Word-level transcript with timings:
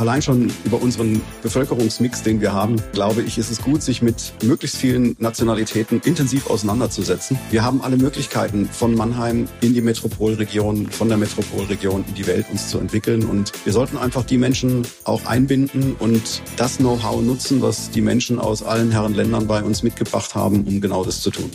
Allein 0.00 0.22
schon 0.22 0.50
über 0.64 0.80
unseren 0.80 1.20
Bevölkerungsmix, 1.42 2.22
den 2.22 2.40
wir 2.40 2.54
haben, 2.54 2.76
glaube 2.92 3.20
ich, 3.20 3.36
ist 3.36 3.50
es 3.50 3.60
gut, 3.60 3.82
sich 3.82 4.00
mit 4.00 4.32
möglichst 4.42 4.78
vielen 4.78 5.14
Nationalitäten 5.18 6.00
intensiv 6.02 6.48
auseinanderzusetzen. 6.48 7.38
Wir 7.50 7.62
haben 7.62 7.82
alle 7.82 7.98
Möglichkeiten, 7.98 8.64
von 8.64 8.94
Mannheim 8.94 9.46
in 9.60 9.74
die 9.74 9.82
Metropolregion, 9.82 10.90
von 10.90 11.08
der 11.08 11.18
Metropolregion 11.18 12.02
in 12.08 12.14
die 12.14 12.26
Welt 12.26 12.46
uns 12.50 12.70
zu 12.70 12.78
entwickeln. 12.78 13.24
Und 13.24 13.52
wir 13.66 13.74
sollten 13.74 13.98
einfach 13.98 14.24
die 14.24 14.38
Menschen 14.38 14.86
auch 15.04 15.26
einbinden 15.26 15.94
und 15.98 16.40
das 16.56 16.78
Know-how 16.78 17.20
nutzen, 17.20 17.60
was 17.60 17.90
die 17.90 18.00
Menschen 18.00 18.38
aus 18.38 18.62
allen 18.62 18.90
Herren 18.90 19.12
Ländern 19.12 19.46
bei 19.46 19.62
uns 19.62 19.82
mitgebracht 19.82 20.34
haben, 20.34 20.64
um 20.66 20.80
genau 20.80 21.04
das 21.04 21.20
zu 21.20 21.30
tun. 21.30 21.50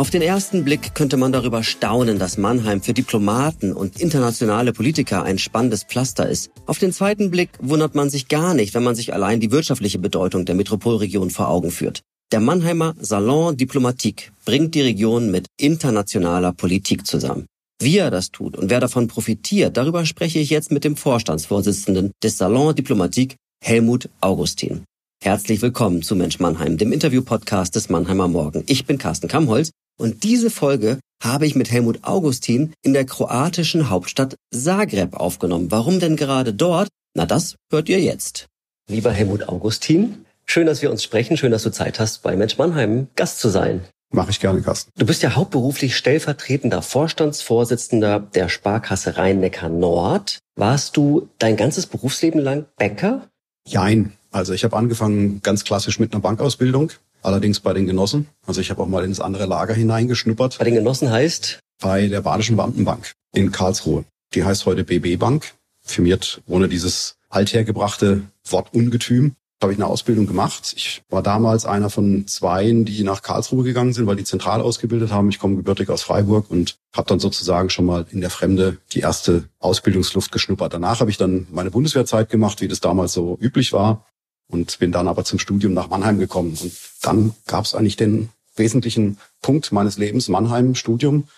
Auf 0.00 0.08
den 0.08 0.22
ersten 0.22 0.64
Blick 0.64 0.94
könnte 0.94 1.18
man 1.18 1.30
darüber 1.30 1.62
staunen, 1.62 2.18
dass 2.18 2.38
Mannheim 2.38 2.80
für 2.80 2.94
Diplomaten 2.94 3.74
und 3.74 4.00
internationale 4.00 4.72
Politiker 4.72 5.24
ein 5.24 5.36
spannendes 5.36 5.84
Pflaster 5.84 6.26
ist. 6.26 6.50
Auf 6.64 6.78
den 6.78 6.90
zweiten 6.90 7.30
Blick 7.30 7.50
wundert 7.60 7.94
man 7.94 8.08
sich 8.08 8.26
gar 8.26 8.54
nicht, 8.54 8.72
wenn 8.72 8.82
man 8.82 8.94
sich 8.94 9.12
allein 9.12 9.40
die 9.40 9.50
wirtschaftliche 9.50 9.98
Bedeutung 9.98 10.46
der 10.46 10.54
Metropolregion 10.54 11.28
vor 11.28 11.48
Augen 11.48 11.70
führt. 11.70 12.00
Der 12.32 12.40
Mannheimer 12.40 12.94
Salon 12.98 13.58
Diplomatique 13.58 14.32
bringt 14.46 14.74
die 14.74 14.80
Region 14.80 15.30
mit 15.30 15.48
internationaler 15.58 16.54
Politik 16.54 17.06
zusammen. 17.06 17.44
Wie 17.78 17.98
er 17.98 18.10
das 18.10 18.30
tut 18.30 18.56
und 18.56 18.70
wer 18.70 18.80
davon 18.80 19.06
profitiert, 19.06 19.76
darüber 19.76 20.06
spreche 20.06 20.38
ich 20.38 20.48
jetzt 20.48 20.72
mit 20.72 20.84
dem 20.84 20.96
Vorstandsvorsitzenden 20.96 22.12
des 22.22 22.38
Salon 22.38 22.74
Diplomatique, 22.74 23.36
Helmut 23.62 24.08
Augustin. 24.22 24.84
Herzlich 25.22 25.60
willkommen 25.60 26.00
zu 26.00 26.16
Mensch 26.16 26.40
Mannheim, 26.40 26.78
dem 26.78 26.92
Interview-Podcast 26.92 27.76
des 27.76 27.90
Mannheimer 27.90 28.28
Morgen. 28.28 28.64
Ich 28.66 28.86
bin 28.86 28.96
Carsten 28.96 29.28
Kamholz 29.28 29.70
und 30.00 30.24
diese 30.24 30.50
Folge 30.50 30.98
habe 31.22 31.46
ich 31.46 31.54
mit 31.54 31.70
Helmut 31.70 32.04
Augustin 32.04 32.72
in 32.82 32.94
der 32.94 33.04
kroatischen 33.04 33.90
Hauptstadt 33.90 34.36
Zagreb 34.50 35.14
aufgenommen. 35.14 35.70
Warum 35.70 36.00
denn 36.00 36.16
gerade 36.16 36.54
dort? 36.54 36.88
Na, 37.14 37.26
das 37.26 37.56
hört 37.70 37.88
ihr 37.90 38.00
jetzt. 38.00 38.46
Lieber 38.88 39.12
Helmut 39.12 39.48
Augustin, 39.48 40.24
schön, 40.46 40.66
dass 40.66 40.80
wir 40.80 40.90
uns 40.90 41.04
sprechen. 41.04 41.36
Schön, 41.36 41.52
dass 41.52 41.64
du 41.64 41.70
Zeit 41.70 42.00
hast, 42.00 42.22
bei 42.22 42.34
Mensch 42.34 42.56
Mannheim 42.56 43.08
Gast 43.14 43.40
zu 43.40 43.50
sein. 43.50 43.84
Mache 44.12 44.30
ich 44.30 44.40
gerne, 44.40 44.62
Carsten. 44.62 44.90
Du 44.96 45.06
bist 45.06 45.22
ja 45.22 45.36
hauptberuflich 45.36 45.94
stellvertretender 45.96 46.82
Vorstandsvorsitzender 46.82 48.18
der 48.20 48.48
Sparkasse 48.48 49.16
Rhein-Neckar 49.18 49.68
Nord. 49.68 50.38
Warst 50.56 50.96
du 50.96 51.28
dein 51.38 51.56
ganzes 51.56 51.86
Berufsleben 51.86 52.40
lang 52.40 52.66
Banker? 52.76 53.28
Jein. 53.66 54.14
Also 54.32 54.52
ich 54.52 54.64
habe 54.64 54.76
angefangen 54.76 55.42
ganz 55.42 55.64
klassisch 55.64 55.98
mit 56.00 56.12
einer 56.12 56.22
Bankausbildung 56.22 56.90
Allerdings 57.22 57.60
bei 57.60 57.72
den 57.72 57.86
Genossen. 57.86 58.26
Also 58.46 58.60
ich 58.60 58.70
habe 58.70 58.82
auch 58.82 58.88
mal 58.88 59.04
ins 59.04 59.20
andere 59.20 59.46
Lager 59.46 59.74
hineingeschnuppert. 59.74 60.58
Bei 60.58 60.64
den 60.64 60.74
Genossen 60.74 61.10
heißt? 61.10 61.60
Bei 61.80 62.08
der 62.08 62.22
Badischen 62.22 62.56
Beamtenbank 62.56 63.12
in 63.34 63.52
Karlsruhe. 63.52 64.04
Die 64.34 64.44
heißt 64.44 64.66
heute 64.66 64.84
BB 64.84 65.18
Bank. 65.18 65.52
Firmiert 65.82 66.42
ohne 66.46 66.68
dieses 66.68 67.16
althergebrachte 67.28 68.22
Wort 68.48 68.74
Ungetüm. 68.74 69.34
Habe 69.62 69.72
ich 69.72 69.78
eine 69.78 69.86
Ausbildung 69.86 70.26
gemacht. 70.26 70.72
Ich 70.74 71.02
war 71.10 71.22
damals 71.22 71.66
einer 71.66 71.90
von 71.90 72.26
zweien, 72.26 72.86
die 72.86 73.02
nach 73.02 73.20
Karlsruhe 73.20 73.62
gegangen 73.62 73.92
sind, 73.92 74.06
weil 74.06 74.16
die 74.16 74.24
zentral 74.24 74.62
ausgebildet 74.62 75.12
haben. 75.12 75.28
Ich 75.28 75.38
komme 75.38 75.56
gebürtig 75.56 75.90
aus 75.90 76.02
Freiburg 76.02 76.50
und 76.50 76.76
habe 76.96 77.08
dann 77.08 77.20
sozusagen 77.20 77.68
schon 77.68 77.84
mal 77.84 78.06
in 78.10 78.22
der 78.22 78.30
Fremde 78.30 78.78
die 78.92 79.00
erste 79.00 79.44
Ausbildungsluft 79.58 80.32
geschnuppert. 80.32 80.72
Danach 80.72 81.00
habe 81.00 81.10
ich 81.10 81.18
dann 81.18 81.46
meine 81.50 81.70
Bundeswehrzeit 81.70 82.30
gemacht, 82.30 82.62
wie 82.62 82.68
das 82.68 82.80
damals 82.80 83.12
so 83.12 83.36
üblich 83.38 83.74
war 83.74 84.06
und 84.50 84.78
bin 84.78 84.92
dann 84.92 85.08
aber 85.08 85.24
zum 85.24 85.38
Studium 85.38 85.72
nach 85.72 85.88
Mannheim 85.88 86.18
gekommen. 86.18 86.56
Und 86.60 86.72
dann 87.02 87.34
gab 87.46 87.64
es 87.64 87.74
eigentlich 87.74 87.96
den 87.96 88.30
wesentlichen 88.56 89.18
Punkt 89.42 89.72
meines 89.72 89.96
Lebens, 89.96 90.28
Mannheim, 90.28 90.74
Studium. 90.74 91.28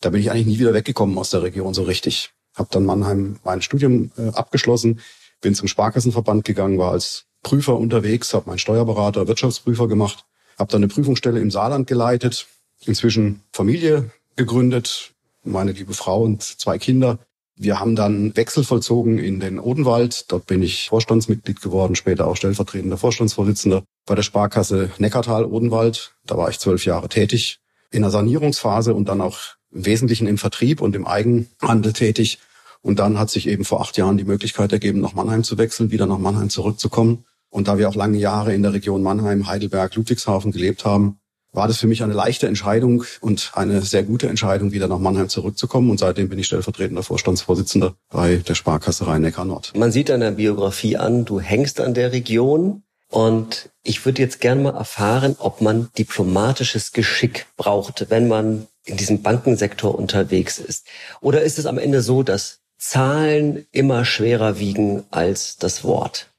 Da 0.00 0.10
bin 0.10 0.20
ich 0.20 0.30
eigentlich 0.30 0.46
nie 0.46 0.58
wieder 0.58 0.74
weggekommen 0.74 1.16
aus 1.18 1.30
der 1.30 1.42
Region 1.42 1.74
so 1.74 1.82
richtig. 1.82 2.30
Habe 2.54 2.68
dann 2.72 2.84
Mannheim 2.84 3.38
mein 3.44 3.62
Studium 3.62 4.10
äh, 4.16 4.28
abgeschlossen, 4.28 5.00
bin 5.40 5.54
zum 5.54 5.68
Sparkassenverband 5.68 6.44
gegangen, 6.44 6.78
war 6.78 6.92
als 6.92 7.24
Prüfer 7.42 7.76
unterwegs, 7.76 8.34
habe 8.34 8.48
meinen 8.48 8.58
Steuerberater, 8.58 9.26
Wirtschaftsprüfer 9.26 9.88
gemacht, 9.88 10.24
habe 10.58 10.70
dann 10.70 10.80
eine 10.82 10.88
Prüfungsstelle 10.88 11.40
im 11.40 11.50
Saarland 11.50 11.86
geleitet, 11.86 12.46
inzwischen 12.84 13.42
Familie 13.52 14.10
gegründet, 14.36 15.12
meine 15.44 15.72
liebe 15.72 15.94
Frau 15.94 16.22
und 16.22 16.42
zwei 16.42 16.78
Kinder 16.78 17.18
wir 17.56 17.78
haben 17.78 17.96
dann 17.96 18.34
Wechsel 18.36 18.64
vollzogen 18.64 19.18
in 19.18 19.38
den 19.38 19.58
Odenwald. 19.58 20.30
Dort 20.32 20.46
bin 20.46 20.62
ich 20.62 20.88
Vorstandsmitglied 20.88 21.60
geworden, 21.60 21.94
später 21.94 22.26
auch 22.26 22.36
stellvertretender 22.36 22.96
Vorstandsvorsitzender 22.96 23.84
bei 24.06 24.14
der 24.14 24.22
Sparkasse 24.22 24.90
Neckartal-Odenwald. 24.98 26.14
Da 26.26 26.36
war 26.36 26.48
ich 26.48 26.58
zwölf 26.58 26.84
Jahre 26.84 27.08
tätig 27.08 27.58
in 27.90 28.02
der 28.02 28.10
Sanierungsphase 28.10 28.94
und 28.94 29.08
dann 29.08 29.20
auch 29.20 29.38
im 29.70 29.84
Wesentlichen 29.84 30.26
im 30.26 30.38
Vertrieb 30.38 30.80
und 30.80 30.96
im 30.96 31.06
Eigenhandel 31.06 31.92
tätig. 31.92 32.38
Und 32.80 32.98
dann 32.98 33.18
hat 33.18 33.30
sich 33.30 33.46
eben 33.46 33.64
vor 33.64 33.80
acht 33.80 33.96
Jahren 33.96 34.16
die 34.16 34.24
Möglichkeit 34.24 34.72
ergeben, 34.72 35.00
nach 35.00 35.14
Mannheim 35.14 35.44
zu 35.44 35.56
wechseln, 35.58 35.90
wieder 35.90 36.06
nach 36.06 36.18
Mannheim 36.18 36.50
zurückzukommen. 36.50 37.24
Und 37.48 37.68
da 37.68 37.78
wir 37.78 37.88
auch 37.88 37.94
lange 37.94 38.18
Jahre 38.18 38.54
in 38.54 38.62
der 38.62 38.72
Region 38.72 39.02
Mannheim, 39.02 39.46
Heidelberg, 39.46 39.94
Ludwigshafen 39.94 40.52
gelebt 40.52 40.84
haben, 40.84 41.18
war 41.52 41.68
das 41.68 41.78
für 41.78 41.86
mich 41.86 42.02
eine 42.02 42.14
leichte 42.14 42.46
Entscheidung 42.46 43.04
und 43.20 43.52
eine 43.54 43.82
sehr 43.82 44.02
gute 44.02 44.28
Entscheidung, 44.28 44.72
wieder 44.72 44.88
nach 44.88 44.98
Mannheim 44.98 45.28
zurückzukommen. 45.28 45.90
Und 45.90 45.98
seitdem 45.98 46.28
bin 46.28 46.38
ich 46.38 46.46
stellvertretender 46.46 47.02
Vorstandsvorsitzender 47.02 47.94
bei 48.10 48.36
der 48.36 48.54
Sparkasse 48.54 49.06
Rhein-Neckar 49.06 49.44
Nord. 49.44 49.72
Man 49.76 49.92
sieht 49.92 50.08
deiner 50.08 50.32
Biografie 50.32 50.96
an, 50.96 51.24
du 51.24 51.40
hängst 51.40 51.80
an 51.80 51.94
der 51.94 52.12
Region. 52.12 52.82
Und 53.08 53.68
ich 53.82 54.06
würde 54.06 54.22
jetzt 54.22 54.40
gerne 54.40 54.62
mal 54.62 54.74
erfahren, 54.74 55.36
ob 55.38 55.60
man 55.60 55.90
diplomatisches 55.98 56.92
Geschick 56.92 57.46
braucht, 57.58 58.06
wenn 58.08 58.26
man 58.26 58.66
in 58.86 58.96
diesem 58.96 59.20
Bankensektor 59.20 59.94
unterwegs 59.94 60.58
ist. 60.58 60.86
Oder 61.20 61.42
ist 61.42 61.58
es 61.58 61.66
am 61.66 61.76
Ende 61.76 62.00
so, 62.00 62.22
dass 62.22 62.60
Zahlen 62.78 63.66
immer 63.70 64.06
schwerer 64.06 64.58
wiegen 64.58 65.04
als 65.10 65.56
das 65.58 65.84
Wort? 65.84 66.31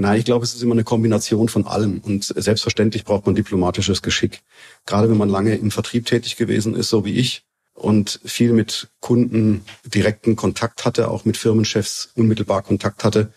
Nein, 0.00 0.18
ich 0.18 0.24
glaube, 0.24 0.46
es 0.46 0.54
ist 0.54 0.62
immer 0.62 0.72
eine 0.72 0.82
Kombination 0.82 1.50
von 1.50 1.66
allem. 1.66 1.98
Und 1.98 2.24
selbstverständlich 2.24 3.04
braucht 3.04 3.26
man 3.26 3.34
diplomatisches 3.34 4.00
Geschick. 4.00 4.40
Gerade 4.86 5.10
wenn 5.10 5.18
man 5.18 5.28
lange 5.28 5.54
im 5.56 5.70
Vertrieb 5.70 6.06
tätig 6.06 6.36
gewesen 6.36 6.74
ist, 6.74 6.88
so 6.88 7.04
wie 7.04 7.12
ich, 7.16 7.44
und 7.74 8.18
viel 8.24 8.54
mit 8.54 8.88
Kunden 9.00 9.62
direkten 9.84 10.36
Kontakt 10.36 10.86
hatte, 10.86 11.08
auch 11.08 11.26
mit 11.26 11.36
Firmenchefs 11.36 12.12
unmittelbar 12.14 12.62
Kontakt 12.62 13.04
hatte. 13.04 13.34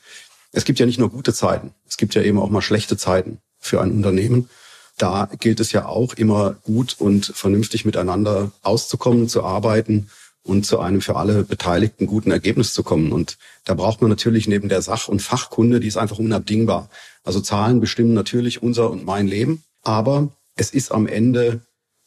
Es 0.53 0.63
gibt 0.63 0.79
ja 0.79 0.85
nicht 0.85 0.99
nur 0.99 1.09
gute 1.09 1.33
Zeiten, 1.33 1.73
es 1.85 1.97
gibt 1.97 2.15
ja 2.15 2.21
eben 2.21 2.39
auch 2.39 2.49
mal 2.49 2.61
schlechte 2.61 2.95
Zeiten 2.95 3.39
für 3.59 3.81
ein 3.81 3.91
Unternehmen. 3.91 4.49
Da 4.97 5.29
gilt 5.39 5.59
es 5.59 5.73
ja 5.73 5.85
auch 5.85 6.13
immer 6.13 6.53
gut 6.63 6.95
und 6.97 7.25
vernünftig 7.25 7.83
miteinander 7.83 8.53
auszukommen, 8.61 9.27
zu 9.27 9.43
arbeiten 9.43 10.09
und 10.43 10.65
zu 10.65 10.79
einem 10.79 11.01
für 11.01 11.15
alle 11.15 11.43
Beteiligten 11.43 12.05
guten 12.05 12.31
Ergebnis 12.31 12.73
zu 12.73 12.83
kommen. 12.83 13.11
Und 13.11 13.37
da 13.65 13.73
braucht 13.73 14.01
man 14.01 14.09
natürlich 14.09 14.47
neben 14.47 14.69
der 14.69 14.81
Sach- 14.81 15.07
und 15.07 15.21
Fachkunde, 15.21 15.79
die 15.79 15.87
ist 15.87 15.97
einfach 15.97 16.19
unabdingbar. 16.19 16.89
Also 17.23 17.39
Zahlen 17.39 17.79
bestimmen 17.79 18.13
natürlich 18.13 18.61
unser 18.61 18.91
und 18.91 19.05
mein 19.05 19.27
Leben, 19.27 19.63
aber 19.81 20.29
es 20.55 20.71
ist 20.71 20.91
am 20.91 21.07
Ende 21.07 21.61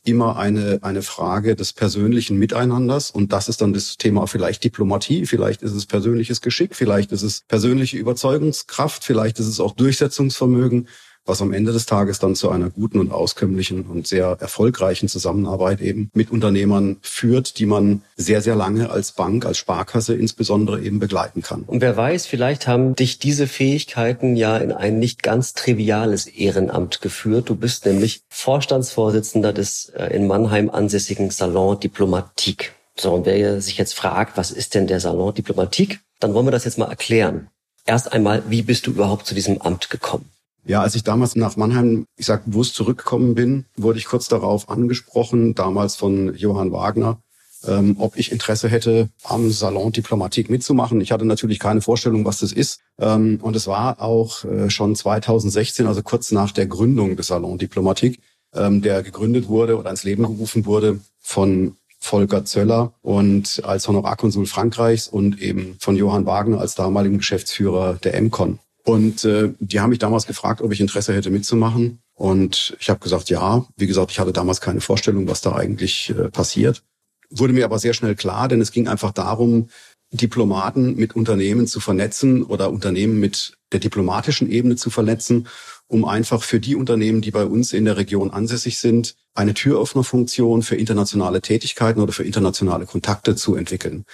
immer 0.05 0.37
eine, 0.37 0.79
eine 0.83 1.03
Frage 1.03 1.57
des 1.57 1.73
persönlichen 1.73 2.39
Miteinanders. 2.39 3.11
Und 3.11 3.33
das 3.33 3.49
ist 3.49 3.61
dann 3.61 3.73
das 3.73 3.97
Thema 3.97 4.27
vielleicht 4.27 4.63
Diplomatie, 4.63 5.27
vielleicht 5.27 5.63
ist 5.63 5.73
es 5.73 5.87
persönliches 5.87 6.41
Geschick, 6.41 6.77
vielleicht 6.77 7.13
ist 7.13 7.23
es 7.23 7.43
persönliche 7.49 7.97
Überzeugungskraft, 7.97 9.03
vielleicht 9.03 9.41
ist 9.41 9.49
es 9.49 9.59
auch 9.59 9.75
Durchsetzungsvermögen 9.75 10.89
was 11.27 11.43
am 11.43 11.53
Ende 11.53 11.73
des 11.73 11.87
Tages 11.87 12.19
dann 12.19 12.35
zu 12.35 12.51
einer 12.51 12.71
guten 12.71 12.99
und 12.99 13.13
auskömmlichen 13.13 13.83
und 13.87 14.07
sehr 14.07 14.37
erfolgreichen 14.41 15.09
Zusammenarbeit 15.09 15.81
eben 15.81 16.11
mit 16.15 16.31
Unternehmern 16.31 16.97
führt, 17.03 17.59
die 17.59 17.67
man 17.67 18.03
sehr, 18.17 18.41
sehr 18.41 18.57
lange 18.57 18.91
als 18.91 19.13
Bank, 19.13 19.45
als 19.45 19.59
Sparkasse 19.59 20.15
insbesondere 20.15 20.81
eben 20.81 20.99
begleiten 20.99 21.43
kann. 21.43 21.63
Und 21.63 21.81
wer 21.81 21.97
weiß, 21.97 22.27
vielleicht 22.27 22.67
haben 22.67 22.95
dich 22.95 23.19
diese 23.19 23.47
Fähigkeiten 23.47 24.37
ja 24.37 24.57
in 24.57 24.73
ein 24.73 24.99
nicht 24.99 25.23
ganz 25.23 25.55
triviales 25.55 26.27
Ehrenamt 26.27 27.01
geführt. 27.01 27.49
Du 27.49 27.57
bist 27.57 27.87
nämlich 27.87 28.23
Vorstandsvorsitzender 28.29 29.53
des 29.53 29.91
äh, 29.97 30.15
in 30.15 30.27
Mannheim 30.27 30.71
ansässigen 30.71 31.31
Salon 31.31 31.79
Diplomatique. 31.81 32.73
So, 32.99 33.13
und 33.13 33.27
wer 33.27 33.61
sich 33.61 33.77
jetzt 33.77 33.95
fragt, 33.95 34.37
was 34.37 34.51
ist 34.51 34.75
denn 34.75 34.87
der 34.87 35.01
Salon 35.01 35.35
Diplomatique, 35.35 36.01
dann 36.21 36.33
wollen 36.33 36.47
wir 36.47 36.51
das 36.51 36.65
jetzt 36.65 36.79
mal 36.79 36.89
erklären. 36.89 37.49
Erst 37.85 38.13
einmal, 38.13 38.43
wie 38.49 38.63
bist 38.63 38.87
du 38.87 38.91
überhaupt 38.91 39.27
zu 39.27 39.35
diesem 39.35 39.61
Amt 39.61 39.91
gekommen? 39.91 40.31
Ja, 40.67 40.83
als 40.83 40.97
ich 40.97 41.05
damals 41.05 41.37
nach 41.37 41.57
Mannheim, 41.57 42.07
ich 42.17 42.27
sag 42.27 42.45
bewusst 42.45 42.75
zurückgekommen 42.75 43.37
bin, 43.37 43.67
wurde 43.77 44.01
ich 44.01 44.07
kurz 44.07 44.27
darauf 44.27 44.69
angesprochen, 44.69 45.55
damals 45.55 45.95
von 45.95 46.35
Johann 46.35 46.73
Wagner, 46.73 47.21
ähm, 47.65 47.95
ob 48.01 48.17
ich 48.17 48.33
Interesse 48.33 48.69
hätte, 48.69 49.09
am 49.23 49.49
Salon 49.53 49.93
Diplomatik 49.93 50.51
mitzumachen. 50.51 51.01
Ich 51.01 51.13
hatte 51.13 51.25
natürlich 51.25 51.61
keine 51.61 51.83
Vorstellung, 51.83 52.25
was 52.25 52.41
das 52.41 52.51
ist. 52.51 52.81
Ähm, 52.99 53.39
und 53.43 53.55
es 53.55 53.69
war 53.69 54.03
auch 54.03 54.45
äh, 54.45 54.69
schon 54.69 54.97
2016, 54.97 55.87
also 55.87 56.03
kurz 56.03 56.33
nach 56.33 56.51
der 56.51 56.67
Gründung 56.67 57.15
des 57.15 57.29
Salon 57.29 57.59
Diplomatik, 57.59 58.19
ähm, 58.53 58.83
der 58.83 59.05
gegründet 59.05 59.47
wurde 59.47 59.79
oder 59.79 59.91
ins 59.91 60.03
Leben 60.03 60.25
gerufen 60.25 60.67
wurde 60.67 60.99
von 61.21 61.77
Volker 62.01 62.45
Zöller 62.45 62.93
und 63.03 63.63
als 63.65 63.87
Honorarkonsul 63.87 64.47
Frankreichs 64.47 65.07
und 65.07 65.41
eben 65.41 65.77
von 65.79 65.95
Johann 65.95 66.27
Wagner 66.27 66.61
als 66.61 66.75
damaligen 66.75 67.19
Geschäftsführer 67.19 67.95
der 68.03 68.21
MCON. 68.21 68.59
Und 68.87 69.25
äh, 69.25 69.53
die 69.59 69.81
haben 69.81 69.91
mich 69.91 69.99
damals 69.99 70.29
gefragt, 70.29 70.63
ob 70.63 70.73
ich 70.73 70.81
Interesse 70.81 71.13
hätte 71.13 71.31
mitzumachen. 71.31 71.99
Und 72.15 72.77
ich 72.79 72.89
habe 72.89 73.01
gesagt, 73.01 73.29
ja. 73.31 73.67
Wie 73.77 73.89
gesagt, 73.89 74.13
ich 74.13 74.21
hatte 74.21 74.33
damals 74.33 74.61
keine 74.61 74.81
Vorstellung, 74.81 75.27
was 75.27 75.41
da 75.41 75.57
eigentlich 75.57 76.11
äh, 76.11 76.31
passiert. 76.31 76.85
Wurde 77.29 77.53
mir 77.53 77.65
aber 77.65 77.81
sehr 77.81 77.95
schnell 77.95 78.15
klar, 78.15 78.47
denn 78.47 78.61
es 78.61 78.71
ging 78.71 78.87
einfach 78.87 79.11
darum, 79.11 79.71
Diplomaten 80.13 80.95
mit 80.95 81.17
Unternehmen 81.17 81.67
zu 81.67 81.81
vernetzen 81.81 82.45
oder 82.45 82.71
Unternehmen 82.71 83.19
mit 83.19 83.59
der 83.73 83.81
diplomatischen 83.81 84.49
Ebene 84.49 84.77
zu 84.77 84.89
vernetzen, 84.91 85.49
um 85.89 86.05
einfach 86.05 86.45
für 86.45 86.61
die 86.61 86.77
Unternehmen, 86.77 87.23
die 87.23 87.33
bei 87.33 87.45
uns 87.45 87.73
in 87.73 87.87
der 87.87 87.97
Region 87.97 88.31
ansässig 88.31 88.79
sind, 88.79 89.17
eine 89.35 89.55
Türöffnerfunktion 89.55 90.63
für 90.63 90.77
internationale 90.77 91.43
Tätigkeiten 91.43 92.01
oder 92.01 92.13
für 92.13 92.23
internationale 92.23 92.87
Kontakte 92.87 93.35
zu 93.35 93.57
entwickeln. 93.57 94.05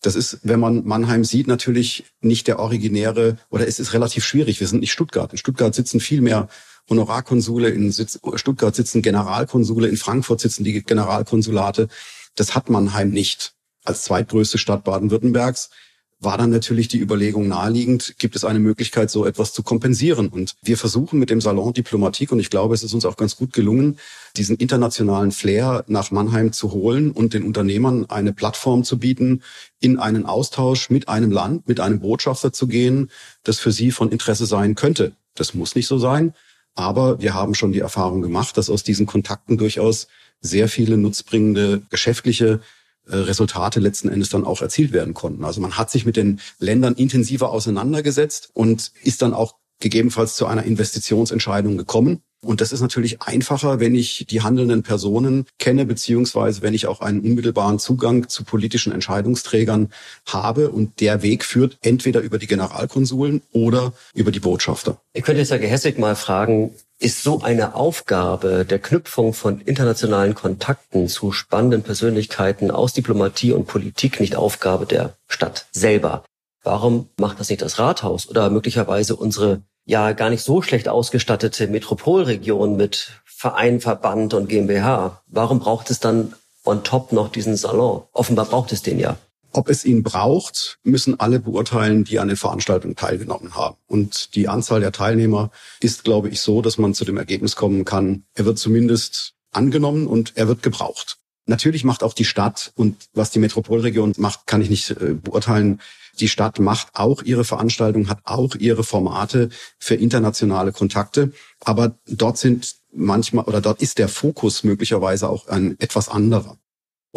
Das 0.00 0.14
ist, 0.14 0.38
wenn 0.42 0.60
man 0.60 0.84
Mannheim 0.84 1.24
sieht, 1.24 1.48
natürlich 1.48 2.04
nicht 2.20 2.46
der 2.46 2.60
originäre 2.60 3.38
oder 3.50 3.66
es 3.66 3.80
ist 3.80 3.92
relativ 3.92 4.24
schwierig. 4.24 4.60
Wir 4.60 4.68
sind 4.68 4.80
nicht 4.80 4.92
Stuttgart. 4.92 5.32
In 5.32 5.38
Stuttgart 5.38 5.74
sitzen 5.74 5.98
viel 6.00 6.20
mehr 6.20 6.48
Honorarkonsule, 6.88 7.68
in 7.68 7.92
Stuttgart 7.92 8.74
sitzen 8.74 9.02
Generalkonsule, 9.02 9.88
in 9.88 9.96
Frankfurt 9.96 10.40
sitzen 10.40 10.64
die 10.64 10.82
Generalkonsulate. 10.82 11.88
Das 12.36 12.54
hat 12.54 12.70
Mannheim 12.70 13.10
nicht. 13.10 13.54
Als 13.84 14.04
zweitgrößte 14.04 14.58
Stadt 14.58 14.84
Baden-Württembergs 14.84 15.70
war 16.20 16.36
dann 16.36 16.50
natürlich 16.50 16.88
die 16.88 16.98
Überlegung 16.98 17.46
naheliegend, 17.46 18.16
gibt 18.18 18.34
es 18.34 18.44
eine 18.44 18.58
Möglichkeit, 18.58 19.10
so 19.10 19.24
etwas 19.24 19.52
zu 19.52 19.62
kompensieren. 19.62 20.28
Und 20.28 20.56
wir 20.62 20.76
versuchen 20.76 21.18
mit 21.18 21.30
dem 21.30 21.40
Salon 21.40 21.72
Diplomatik, 21.72 22.32
und 22.32 22.40
ich 22.40 22.50
glaube, 22.50 22.74
es 22.74 22.82
ist 22.82 22.92
uns 22.92 23.04
auch 23.04 23.16
ganz 23.16 23.36
gut 23.36 23.52
gelungen, 23.52 23.98
diesen 24.36 24.56
internationalen 24.56 25.30
Flair 25.30 25.84
nach 25.86 26.10
Mannheim 26.10 26.52
zu 26.52 26.72
holen 26.72 27.12
und 27.12 27.34
den 27.34 27.44
Unternehmern 27.44 28.06
eine 28.06 28.32
Plattform 28.32 28.82
zu 28.82 28.98
bieten, 28.98 29.42
in 29.78 29.98
einen 29.98 30.26
Austausch 30.26 30.90
mit 30.90 31.08
einem 31.08 31.30
Land, 31.30 31.68
mit 31.68 31.78
einem 31.78 32.00
Botschafter 32.00 32.52
zu 32.52 32.66
gehen, 32.66 33.10
das 33.44 33.60
für 33.60 33.70
sie 33.70 33.92
von 33.92 34.10
Interesse 34.10 34.46
sein 34.46 34.74
könnte. 34.74 35.12
Das 35.36 35.54
muss 35.54 35.76
nicht 35.76 35.86
so 35.86 35.98
sein, 35.98 36.34
aber 36.74 37.20
wir 37.20 37.34
haben 37.34 37.54
schon 37.54 37.72
die 37.72 37.78
Erfahrung 37.78 38.22
gemacht, 38.22 38.56
dass 38.56 38.70
aus 38.70 38.82
diesen 38.82 39.06
Kontakten 39.06 39.56
durchaus 39.56 40.08
sehr 40.40 40.68
viele 40.68 40.96
nutzbringende 40.96 41.82
geschäftliche 41.90 42.60
Resultate 43.08 43.80
letzten 43.80 44.08
Endes 44.08 44.28
dann 44.28 44.44
auch 44.44 44.62
erzielt 44.62 44.92
werden 44.92 45.14
konnten. 45.14 45.44
Also 45.44 45.60
man 45.60 45.76
hat 45.76 45.90
sich 45.90 46.04
mit 46.06 46.16
den 46.16 46.40
Ländern 46.58 46.94
intensiver 46.94 47.50
auseinandergesetzt 47.50 48.50
und 48.54 48.92
ist 49.02 49.22
dann 49.22 49.34
auch 49.34 49.54
gegebenenfalls 49.80 50.34
zu 50.34 50.46
einer 50.46 50.64
Investitionsentscheidung 50.64 51.76
gekommen. 51.76 52.22
Und 52.40 52.60
das 52.60 52.70
ist 52.70 52.80
natürlich 52.80 53.20
einfacher, 53.22 53.80
wenn 53.80 53.96
ich 53.96 54.26
die 54.30 54.42
handelnden 54.42 54.84
Personen 54.84 55.46
kenne, 55.58 55.84
beziehungsweise 55.86 56.62
wenn 56.62 56.72
ich 56.72 56.86
auch 56.86 57.00
einen 57.00 57.20
unmittelbaren 57.20 57.80
Zugang 57.80 58.28
zu 58.28 58.44
politischen 58.44 58.92
Entscheidungsträgern 58.92 59.90
habe. 60.24 60.70
Und 60.70 61.00
der 61.00 61.22
Weg 61.22 61.44
führt 61.44 61.78
entweder 61.82 62.20
über 62.20 62.38
die 62.38 62.46
Generalkonsuln 62.46 63.42
oder 63.50 63.92
über 64.14 64.30
die 64.30 64.38
Botschafter. 64.38 65.00
Ich 65.14 65.24
könnte 65.24 65.40
jetzt 65.40 65.50
ja 65.50 65.58
gehässig 65.58 65.98
mal 65.98 66.14
fragen, 66.14 66.70
ist 66.98 67.22
so 67.22 67.42
eine 67.42 67.74
Aufgabe 67.74 68.64
der 68.64 68.78
Knüpfung 68.78 69.32
von 69.32 69.60
internationalen 69.60 70.34
Kontakten 70.34 71.08
zu 71.08 71.32
spannenden 71.32 71.82
Persönlichkeiten 71.82 72.70
aus 72.70 72.92
Diplomatie 72.92 73.52
und 73.52 73.66
Politik 73.66 74.20
nicht 74.20 74.36
Aufgabe 74.36 74.86
der 74.86 75.14
Stadt 75.28 75.66
selber? 75.70 76.24
Warum 76.64 77.08
macht 77.16 77.38
das 77.38 77.48
nicht 77.48 77.62
das 77.62 77.78
Rathaus 77.78 78.28
oder 78.28 78.50
möglicherweise 78.50 79.14
unsere 79.16 79.62
ja 79.88 80.12
gar 80.12 80.28
nicht 80.28 80.42
so 80.42 80.60
schlecht 80.60 80.88
ausgestattete 80.88 81.66
Metropolregion 81.66 82.76
mit 82.76 83.10
Verein, 83.24 83.80
Verband 83.80 84.34
und 84.34 84.48
GmbH. 84.48 85.22
Warum 85.28 85.60
braucht 85.60 85.90
es 85.90 85.98
dann 85.98 86.34
on 86.64 86.84
top 86.84 87.12
noch 87.12 87.30
diesen 87.30 87.56
Salon? 87.56 88.02
Offenbar 88.12 88.44
braucht 88.46 88.72
es 88.72 88.82
den 88.82 88.98
ja. 88.98 89.16
Ob 89.52 89.68
es 89.68 89.84
ihn 89.84 90.02
braucht, 90.02 90.78
müssen 90.82 91.18
alle 91.18 91.40
beurteilen, 91.40 92.04
die 92.04 92.18
an 92.18 92.28
den 92.28 92.36
Veranstaltungen 92.36 92.96
teilgenommen 92.96 93.54
haben. 93.54 93.76
Und 93.86 94.34
die 94.34 94.48
Anzahl 94.48 94.80
der 94.80 94.92
Teilnehmer 94.92 95.50
ist, 95.80 96.04
glaube 96.04 96.28
ich, 96.28 96.40
so, 96.40 96.60
dass 96.60 96.78
man 96.78 96.94
zu 96.94 97.04
dem 97.04 97.16
Ergebnis 97.16 97.56
kommen 97.56 97.84
kann, 97.84 98.24
er 98.34 98.44
wird 98.44 98.58
zumindest 98.58 99.34
angenommen 99.50 100.06
und 100.06 100.32
er 100.36 100.48
wird 100.48 100.62
gebraucht. 100.62 101.18
Natürlich 101.46 101.82
macht 101.82 102.02
auch 102.02 102.12
die 102.12 102.26
Stadt 102.26 102.72
und 102.74 103.08
was 103.14 103.30
die 103.30 103.38
Metropolregion 103.38 104.12
macht, 104.18 104.46
kann 104.46 104.60
ich 104.60 104.68
nicht 104.68 104.90
äh, 104.90 105.14
beurteilen, 105.14 105.80
die 106.20 106.28
Stadt 106.28 106.58
macht 106.58 106.88
auch 106.94 107.22
ihre 107.22 107.44
Veranstaltungen, 107.44 108.10
hat 108.10 108.20
auch 108.24 108.54
ihre 108.56 108.84
Formate 108.84 109.50
für 109.78 109.94
internationale 109.94 110.72
Kontakte. 110.72 111.32
Aber 111.64 111.94
dort 112.06 112.38
sind 112.38 112.74
manchmal 112.92 113.44
oder 113.44 113.60
dort 113.60 113.80
ist 113.80 113.98
der 113.98 114.08
Fokus 114.08 114.64
möglicherweise 114.64 115.28
auch 115.28 115.46
ein 115.48 115.78
etwas 115.78 116.08
anderer. 116.08 116.58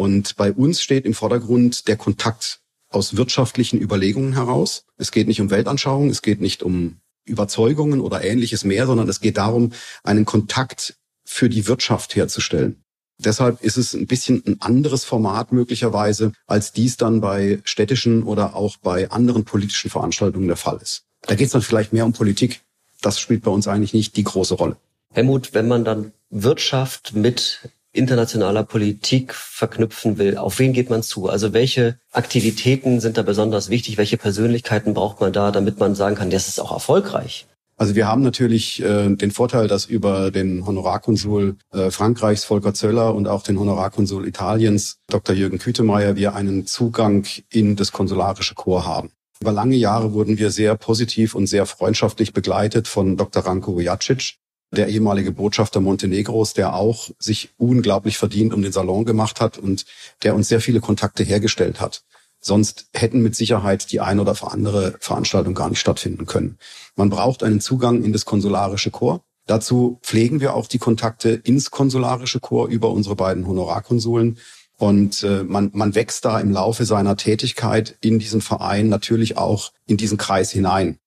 Und 0.02 0.34
bei 0.34 0.52
uns 0.52 0.82
steht 0.82 1.04
im 1.04 1.14
Vordergrund 1.14 1.86
der 1.86 1.96
Kontakt 1.96 2.58
aus 2.90 3.16
wirtschaftlichen 3.16 3.80
Überlegungen 3.80 4.32
heraus. 4.32 4.84
Es 4.96 5.12
geht 5.12 5.28
nicht 5.28 5.40
um 5.40 5.48
Weltanschauung, 5.48 6.10
es 6.10 6.22
geht 6.22 6.40
nicht 6.40 6.64
um 6.64 6.96
Überzeugungen 7.24 8.00
oder 8.00 8.24
ähnliches 8.24 8.64
mehr, 8.64 8.88
sondern 8.88 9.08
es 9.08 9.20
geht 9.20 9.36
darum, 9.36 9.70
einen 10.02 10.24
Kontakt 10.24 10.96
für 11.24 11.48
die 11.48 11.68
Wirtschaft 11.68 12.16
herzustellen. 12.16 12.82
Deshalb 13.18 13.62
ist 13.62 13.76
es 13.76 13.94
ein 13.94 14.08
bisschen 14.08 14.42
ein 14.44 14.60
anderes 14.60 15.04
Format 15.04 15.52
möglicherweise, 15.52 16.32
als 16.48 16.72
dies 16.72 16.96
dann 16.96 17.20
bei 17.20 17.60
städtischen 17.62 18.24
oder 18.24 18.56
auch 18.56 18.78
bei 18.78 19.08
anderen 19.08 19.44
politischen 19.44 19.88
Veranstaltungen 19.88 20.48
der 20.48 20.56
Fall 20.56 20.80
ist. 20.82 21.04
Da 21.28 21.36
geht 21.36 21.46
es 21.46 21.52
dann 21.52 21.62
vielleicht 21.62 21.92
mehr 21.92 22.04
um 22.04 22.12
Politik. 22.12 22.62
Das 23.02 23.20
spielt 23.20 23.44
bei 23.44 23.52
uns 23.52 23.68
eigentlich 23.68 23.94
nicht 23.94 24.16
die 24.16 24.24
große 24.24 24.54
Rolle. 24.54 24.76
Helmut, 25.12 25.54
wenn 25.54 25.68
man 25.68 25.84
dann 25.84 26.10
Wirtschaft 26.28 27.14
mit 27.14 27.60
internationaler 27.92 28.64
Politik 28.64 29.34
verknüpfen 29.34 30.18
will, 30.18 30.36
auf 30.36 30.58
wen 30.58 30.72
geht 30.72 30.90
man 30.90 31.02
zu? 31.02 31.28
Also 31.28 31.52
welche 31.52 31.98
Aktivitäten 32.10 33.00
sind 33.00 33.18
da 33.18 33.22
besonders 33.22 33.68
wichtig? 33.68 33.98
Welche 33.98 34.16
Persönlichkeiten 34.16 34.94
braucht 34.94 35.20
man 35.20 35.32
da, 35.32 35.50
damit 35.50 35.78
man 35.78 35.94
sagen 35.94 36.16
kann, 36.16 36.30
das 36.30 36.48
ist 36.48 36.60
auch 36.60 36.72
erfolgreich? 36.72 37.46
Also 37.76 37.94
wir 37.94 38.06
haben 38.06 38.22
natürlich 38.22 38.82
äh, 38.82 39.14
den 39.14 39.30
Vorteil, 39.30 39.66
dass 39.66 39.86
über 39.86 40.30
den 40.30 40.64
Honorarkonsul 40.66 41.56
äh, 41.72 41.90
Frankreichs 41.90 42.44
Volker 42.44 42.74
Zöller 42.74 43.14
und 43.14 43.26
auch 43.26 43.42
den 43.42 43.58
Honorarkonsul 43.58 44.26
Italiens 44.26 44.98
Dr. 45.08 45.34
Jürgen 45.34 45.58
Kütemeyer 45.58 46.16
wir 46.16 46.34
einen 46.34 46.66
Zugang 46.66 47.26
in 47.50 47.76
das 47.76 47.90
konsularische 47.90 48.54
Chor 48.54 48.86
haben. 48.86 49.10
Über 49.40 49.50
lange 49.50 49.74
Jahre 49.74 50.12
wurden 50.12 50.38
wir 50.38 50.52
sehr 50.52 50.76
positiv 50.76 51.34
und 51.34 51.48
sehr 51.48 51.66
freundschaftlich 51.66 52.32
begleitet 52.32 52.86
von 52.86 53.16
Dr. 53.16 53.44
Ranko 53.44 53.74
Vujacic, 53.74 54.36
der 54.72 54.88
ehemalige 54.88 55.32
Botschafter 55.32 55.80
Montenegros, 55.80 56.54
der 56.54 56.74
auch 56.74 57.10
sich 57.18 57.50
unglaublich 57.58 58.16
verdient 58.16 58.54
um 58.54 58.62
den 58.62 58.72
Salon 58.72 59.04
gemacht 59.04 59.40
hat 59.40 59.58
und 59.58 59.84
der 60.22 60.34
uns 60.34 60.48
sehr 60.48 60.60
viele 60.60 60.80
Kontakte 60.80 61.22
hergestellt 61.22 61.80
hat. 61.80 62.02
Sonst 62.40 62.86
hätten 62.92 63.22
mit 63.22 63.36
Sicherheit 63.36 63.92
die 63.92 64.00
ein 64.00 64.18
oder 64.18 64.34
andere 64.50 64.96
Veranstaltung 64.98 65.54
gar 65.54 65.68
nicht 65.68 65.78
stattfinden 65.78 66.26
können. 66.26 66.58
Man 66.96 67.08
braucht 67.08 67.44
einen 67.44 67.60
Zugang 67.60 68.02
in 68.02 68.12
das 68.12 68.24
konsularische 68.24 68.90
Chor. 68.90 69.22
Dazu 69.46 70.00
pflegen 70.02 70.40
wir 70.40 70.54
auch 70.54 70.66
die 70.66 70.78
Kontakte 70.78 71.30
ins 71.30 71.70
konsularische 71.70 72.40
Chor 72.40 72.66
über 72.66 72.90
unsere 72.90 73.14
beiden 73.14 73.46
Honorarkonsuln. 73.46 74.38
Und 74.76 75.22
äh, 75.22 75.44
man, 75.44 75.70
man 75.74 75.94
wächst 75.94 76.24
da 76.24 76.40
im 76.40 76.50
Laufe 76.50 76.84
seiner 76.84 77.16
Tätigkeit 77.16 77.96
in 78.00 78.18
diesen 78.18 78.40
Verein 78.40 78.88
natürlich 78.88 79.36
auch 79.36 79.72
in 79.86 79.96
diesen 79.96 80.18
Kreis 80.18 80.50
hinein. 80.50 80.98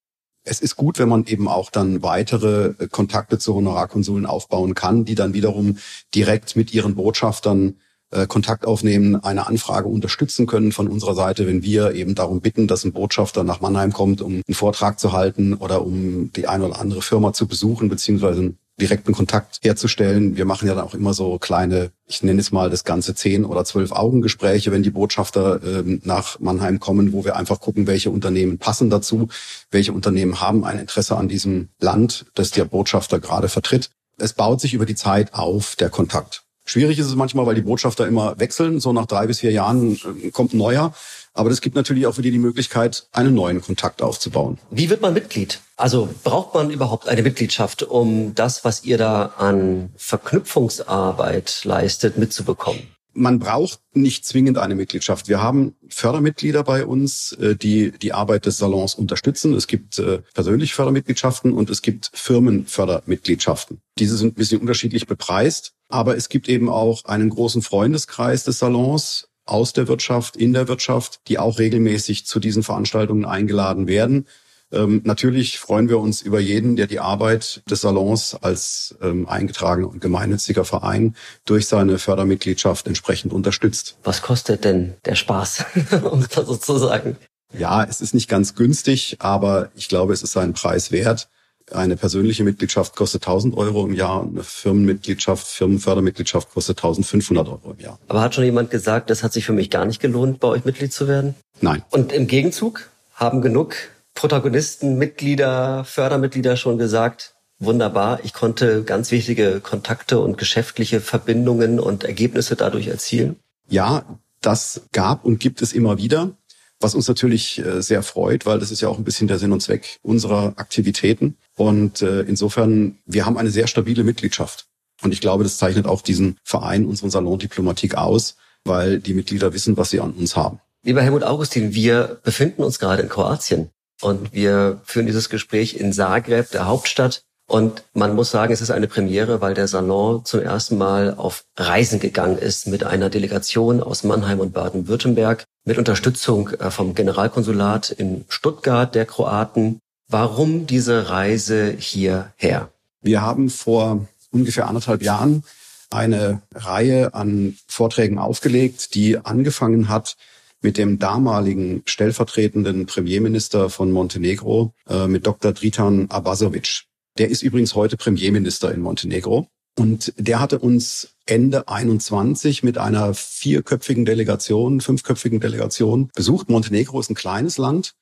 Es 0.47 0.61
ist 0.61 0.75
gut, 0.75 0.99
wenn 0.99 1.09
man 1.09 1.25
eben 1.25 1.47
auch 1.47 1.71
dann 1.71 2.03
weitere 2.03 2.75
äh, 2.77 2.87
Kontakte 2.87 3.39
zu 3.39 3.55
Honorarkonsuln 3.55 4.27
aufbauen 4.27 4.75
kann, 4.75 5.03
die 5.03 5.15
dann 5.15 5.33
wiederum 5.33 5.77
direkt 6.13 6.55
mit 6.55 6.71
ihren 6.71 6.95
Botschaftern 6.95 7.77
äh, 8.11 8.27
Kontakt 8.27 8.67
aufnehmen, 8.67 9.15
eine 9.15 9.47
Anfrage 9.47 9.87
unterstützen 9.87 10.45
können 10.45 10.71
von 10.71 10.87
unserer 10.87 11.15
Seite, 11.15 11.47
wenn 11.47 11.63
wir 11.63 11.93
eben 11.93 12.13
darum 12.13 12.41
bitten, 12.41 12.67
dass 12.67 12.85
ein 12.85 12.93
Botschafter 12.93 13.43
nach 13.43 13.59
Mannheim 13.59 13.91
kommt, 13.91 14.21
um 14.21 14.33
einen 14.33 14.55
Vortrag 14.55 14.99
zu 14.99 15.11
halten 15.13 15.55
oder 15.55 15.83
um 15.83 16.31
die 16.33 16.47
eine 16.47 16.65
oder 16.65 16.79
andere 16.79 17.01
Firma 17.01 17.33
zu 17.33 17.47
besuchen, 17.47 17.89
beziehungsweise 17.89 18.53
direkten 18.79 19.13
Kontakt 19.13 19.59
herzustellen. 19.61 20.35
Wir 20.35 20.45
machen 20.45 20.67
ja 20.67 20.75
dann 20.75 20.83
auch 20.83 20.93
immer 20.93 21.13
so 21.13 21.39
kleine, 21.39 21.91
ich 22.07 22.23
nenne 22.23 22.41
es 22.41 22.51
mal 22.51 22.69
das 22.69 22.83
ganze 22.83 23.15
zehn 23.15 23.45
oder 23.45 23.63
zwölf 23.63 23.91
Augengespräche, 23.91 24.71
wenn 24.71 24.83
die 24.83 24.89
Botschafter 24.89 25.61
ähm, 25.63 26.01
nach 26.03 26.39
Mannheim 26.39 26.79
kommen, 26.79 27.13
wo 27.13 27.23
wir 27.23 27.35
einfach 27.35 27.61
gucken, 27.61 27.87
welche 27.87 28.11
Unternehmen 28.11 28.57
passen 28.57 28.89
dazu, 28.89 29.29
welche 29.71 29.93
Unternehmen 29.93 30.41
haben 30.41 30.65
ein 30.65 30.79
Interesse 30.79 31.15
an 31.15 31.29
diesem 31.29 31.69
Land, 31.79 32.25
das 32.35 32.51
der 32.51 32.65
Botschafter 32.65 33.19
gerade 33.19 33.47
vertritt. 33.47 33.91
Es 34.17 34.33
baut 34.33 34.61
sich 34.61 34.73
über 34.73 34.85
die 34.85 34.95
Zeit 34.95 35.33
auf, 35.33 35.75
der 35.75 35.89
Kontakt. 35.89 36.43
Schwierig 36.65 36.97
ist 36.97 37.05
es 37.05 37.15
manchmal, 37.15 37.45
weil 37.45 37.55
die 37.55 37.61
Botschafter 37.61 38.07
immer 38.07 38.39
wechseln. 38.39 38.79
So 38.79 38.91
nach 38.91 39.05
drei 39.05 39.27
bis 39.27 39.39
vier 39.39 39.51
Jahren 39.51 39.99
äh, 40.23 40.31
kommt 40.31 40.53
ein 40.53 40.57
neuer. 40.57 40.93
Aber 41.33 41.49
das 41.49 41.61
gibt 41.61 41.75
natürlich 41.75 42.07
auch 42.07 42.15
für 42.15 42.21
die 42.21 42.31
die 42.31 42.39
Möglichkeit, 42.39 43.07
einen 43.11 43.35
neuen 43.35 43.61
Kontakt 43.61 44.01
aufzubauen. 44.01 44.57
Wie 44.71 44.89
wird 44.89 45.01
man 45.01 45.13
Mitglied? 45.13 45.59
Also 45.77 46.09
braucht 46.23 46.53
man 46.53 46.69
überhaupt 46.69 47.07
eine 47.07 47.21
Mitgliedschaft, 47.21 47.83
um 47.83 48.33
das, 48.33 48.63
was 48.63 48.85
ihr 48.85 48.97
da 48.97 49.33
an 49.37 49.91
Verknüpfungsarbeit 49.97 51.61
leistet, 51.65 52.17
mitzubekommen? 52.17 52.95
man 53.15 53.39
braucht 53.39 53.79
nicht 53.93 54.25
zwingend 54.25 54.57
eine 54.57 54.75
Mitgliedschaft. 54.75 55.27
Wir 55.29 55.41
haben 55.41 55.75
Fördermitglieder 55.87 56.63
bei 56.63 56.85
uns, 56.85 57.31
äh, 57.33 57.55
die 57.55 57.91
die 57.91 58.13
Arbeit 58.13 58.45
des 58.45 58.57
Salons 58.57 58.93
unterstützen. 58.93 59.53
Es 59.53 59.67
gibt 59.67 59.97
äh, 59.97 60.19
persönliche 60.33 60.75
Fördermitgliedschaften 60.75 61.53
und 61.53 61.69
es 61.69 61.81
gibt 61.81 62.11
Firmenfördermitgliedschaften. 62.13 63.79
Diese 63.97 64.17
sind 64.17 64.33
ein 64.33 64.35
bisschen 64.35 64.61
unterschiedlich 64.61 65.07
bepreist, 65.07 65.73
aber 65.87 66.17
es 66.17 66.29
gibt 66.29 66.49
eben 66.49 66.69
auch 66.69 67.05
einen 67.05 67.29
großen 67.29 67.61
Freundeskreis 67.61 68.43
des 68.43 68.59
Salons 68.59 69.29
aus 69.45 69.73
der 69.73 69.87
Wirtschaft, 69.87 70.35
in 70.35 70.53
der 70.53 70.67
Wirtschaft, 70.67 71.21
die 71.27 71.39
auch 71.39 71.57
regelmäßig 71.59 72.25
zu 72.25 72.39
diesen 72.39 72.63
Veranstaltungen 72.63 73.25
eingeladen 73.25 73.87
werden. 73.87 74.27
Ähm, 74.75 75.01
natürlich 75.05 75.57
freuen 75.57 75.89
wir 75.89 75.99
uns 75.99 76.21
über 76.21 76.39
jeden, 76.39 76.75
der 76.75 76.87
die 76.87 76.99
Arbeit 76.99 77.63
des 77.69 77.81
Salons 77.81 78.35
als 78.41 78.95
ähm, 79.01 79.27
eingetragener 79.27 79.87
und 79.87 80.01
gemeinnütziger 80.01 80.65
Verein 80.65 81.15
durch 81.45 81.67
seine 81.67 81.97
Fördermitgliedschaft 81.97 82.85
entsprechend 82.87 83.33
unterstützt. 83.33 83.97
Was 84.03 84.21
kostet 84.21 84.65
denn 84.65 84.95
der 85.05 85.15
Spaß, 85.15 85.65
um 86.11 86.25
das 86.29 86.45
sozusagen? 86.45 87.17
Ja, 87.57 87.83
es 87.83 88.01
ist 88.01 88.13
nicht 88.13 88.27
ganz 88.27 88.55
günstig, 88.55 89.17
aber 89.19 89.69
ich 89.75 89.87
glaube, 89.87 90.13
es 90.13 90.23
ist 90.23 90.33
seinen 90.33 90.53
Preis 90.53 90.91
wert. 90.91 91.29
Eine 91.71 91.95
persönliche 91.95 92.43
Mitgliedschaft 92.43 92.95
kostet 92.95 93.23
1000 93.23 93.57
Euro 93.57 93.85
im 93.85 93.93
Jahr 93.93 94.21
und 94.21 94.33
eine 94.33 94.43
Firmenmitgliedschaft, 94.43 95.47
Firmenfördermitgliedschaft 95.47 96.51
kostet 96.51 96.77
1500 96.77 97.47
Euro 97.47 97.75
im 97.77 97.83
Jahr. 97.83 97.97
Aber 98.07 98.21
hat 98.21 98.35
schon 98.35 98.43
jemand 98.43 98.69
gesagt, 98.69 99.09
das 99.09 99.23
hat 99.23 99.33
sich 99.33 99.45
für 99.45 99.53
mich 99.53 99.71
gar 99.71 99.85
nicht 99.85 99.99
gelohnt, 99.99 100.39
bei 100.39 100.47
euch 100.49 100.65
Mitglied 100.65 100.93
zu 100.93 101.07
werden? 101.07 101.33
Nein. 101.61 101.81
Und 101.89 102.11
im 102.11 102.27
Gegenzug 102.27 102.89
haben 103.15 103.41
genug 103.41 103.75
Protagonisten, 104.15 104.97
Mitglieder, 104.97 105.83
Fördermitglieder 105.85 106.57
schon 106.57 106.77
gesagt, 106.77 107.35
wunderbar, 107.59 108.19
ich 108.23 108.33
konnte 108.33 108.83
ganz 108.83 109.11
wichtige 109.11 109.59
Kontakte 109.59 110.19
und 110.19 110.37
geschäftliche 110.37 111.01
Verbindungen 111.01 111.79
und 111.79 112.03
Ergebnisse 112.03 112.55
dadurch 112.55 112.87
erzielen? 112.87 113.35
Ja, 113.67 114.19
das 114.41 114.81
gab 114.91 115.25
und 115.25 115.39
gibt 115.39 115.61
es 115.61 115.73
immer 115.73 115.97
wieder 115.97 116.31
was 116.79 116.95
uns 116.95 117.07
natürlich 117.07 117.59
äh, 117.59 117.81
sehr 117.81 118.03
freut, 118.03 118.45
weil 118.45 118.59
das 118.59 118.71
ist 118.71 118.81
ja 118.81 118.89
auch 118.89 118.97
ein 118.97 119.03
bisschen 119.03 119.27
der 119.27 119.39
Sinn 119.39 119.51
und 119.51 119.61
Zweck 119.61 119.99
unserer 120.01 120.53
Aktivitäten. 120.57 121.37
Und 121.55 122.01
äh, 122.01 122.21
insofern, 122.21 122.99
wir 123.05 123.25
haben 123.25 123.37
eine 123.37 123.49
sehr 123.49 123.67
stabile 123.67 124.03
Mitgliedschaft. 124.03 124.67
Und 125.01 125.13
ich 125.13 125.21
glaube, 125.21 125.43
das 125.43 125.57
zeichnet 125.57 125.85
auch 125.85 126.01
diesen 126.01 126.37
Verein, 126.43 126.85
unseren 126.85 127.09
Salon 127.09 127.39
Diplomatik 127.39 127.95
aus, 127.95 128.37
weil 128.63 128.99
die 128.99 129.13
Mitglieder 129.13 129.53
wissen, 129.53 129.77
was 129.77 129.89
sie 129.89 129.99
an 129.99 130.11
uns 130.11 130.35
haben. 130.35 130.59
Lieber 130.83 131.01
Helmut 131.01 131.23
Augustin, 131.23 131.73
wir 131.73 132.19
befinden 132.23 132.63
uns 132.63 132.79
gerade 132.79 133.01
in 133.01 133.09
Kroatien 133.09 133.69
und 134.05 134.33
wir 134.33 134.81
führen 134.83 135.07
dieses 135.07 135.29
Gespräch 135.29 135.77
in 135.77 135.91
Zagreb, 135.91 136.51
der 136.51 136.67
Hauptstadt. 136.67 137.23
Und 137.47 137.83
man 137.93 138.13
muss 138.13 138.29
sagen, 138.29 138.53
es 138.53 138.61
ist 138.61 138.69
eine 138.69 138.87
Premiere, 138.87 139.41
weil 139.41 139.55
der 139.55 139.67
Salon 139.67 140.23
zum 140.25 140.41
ersten 140.41 140.77
Mal 140.77 141.15
auf 141.17 141.43
Reisen 141.57 141.99
gegangen 141.99 142.37
ist 142.37 142.67
mit 142.67 142.83
einer 142.83 143.09
Delegation 143.09 143.81
aus 143.81 144.03
Mannheim 144.03 144.39
und 144.39 144.53
Baden-Württemberg 144.53 145.43
mit 145.65 145.79
Unterstützung 145.79 146.49
äh, 146.49 146.69
vom 146.69 146.93
Generalkonsulat 146.93 147.89
in 147.89 148.25
Stuttgart 148.29 148.93
der 148.93 149.07
Kroaten. 149.07 149.79
Warum 150.07 150.67
diese 150.67 151.09
Reise 151.09 151.71
hierher? 151.71 152.69
Wir 153.01 153.23
haben 153.23 153.49
vor 153.49 154.07
ungefähr 154.29 154.67
anderthalb 154.67 155.01
Jahren 155.01 155.43
eine 155.89 156.43
Reihe 156.53 157.15
an 157.15 157.57
Vorträgen 157.67 158.19
aufgelegt, 158.19 158.93
die 158.93 159.17
angefangen 159.17 159.89
hat 159.89 160.15
mit 160.61 160.77
dem 160.77 160.99
damaligen 160.99 161.83
stellvertretenden 161.85 162.85
Premierminister 162.85 163.69
von 163.69 163.91
Montenegro, 163.91 164.73
äh, 164.89 165.07
mit 165.07 165.27
Dr. 165.27 165.53
Dritan 165.53 166.09
Abasovic. 166.09 166.83
Der 167.17 167.29
ist 167.29 167.43
übrigens 167.43 167.75
heute 167.75 167.97
Premierminister 167.97 168.73
in 168.73 168.81
Montenegro. 168.81 169.47
Und 169.77 170.13
der 170.17 170.39
hatte 170.39 170.59
uns 170.59 171.15
Ende 171.25 171.67
21 171.67 172.63
mit 172.63 172.77
einer 172.77 173.13
vierköpfigen 173.13 174.05
Delegation, 174.05 174.79
fünfköpfigen 174.79 175.39
Delegation 175.39 176.09
besucht. 176.15 176.49
Montenegro 176.49 176.99
ist 176.99 177.09
ein 177.09 177.15
kleines 177.15 177.57
Land, 177.57 177.93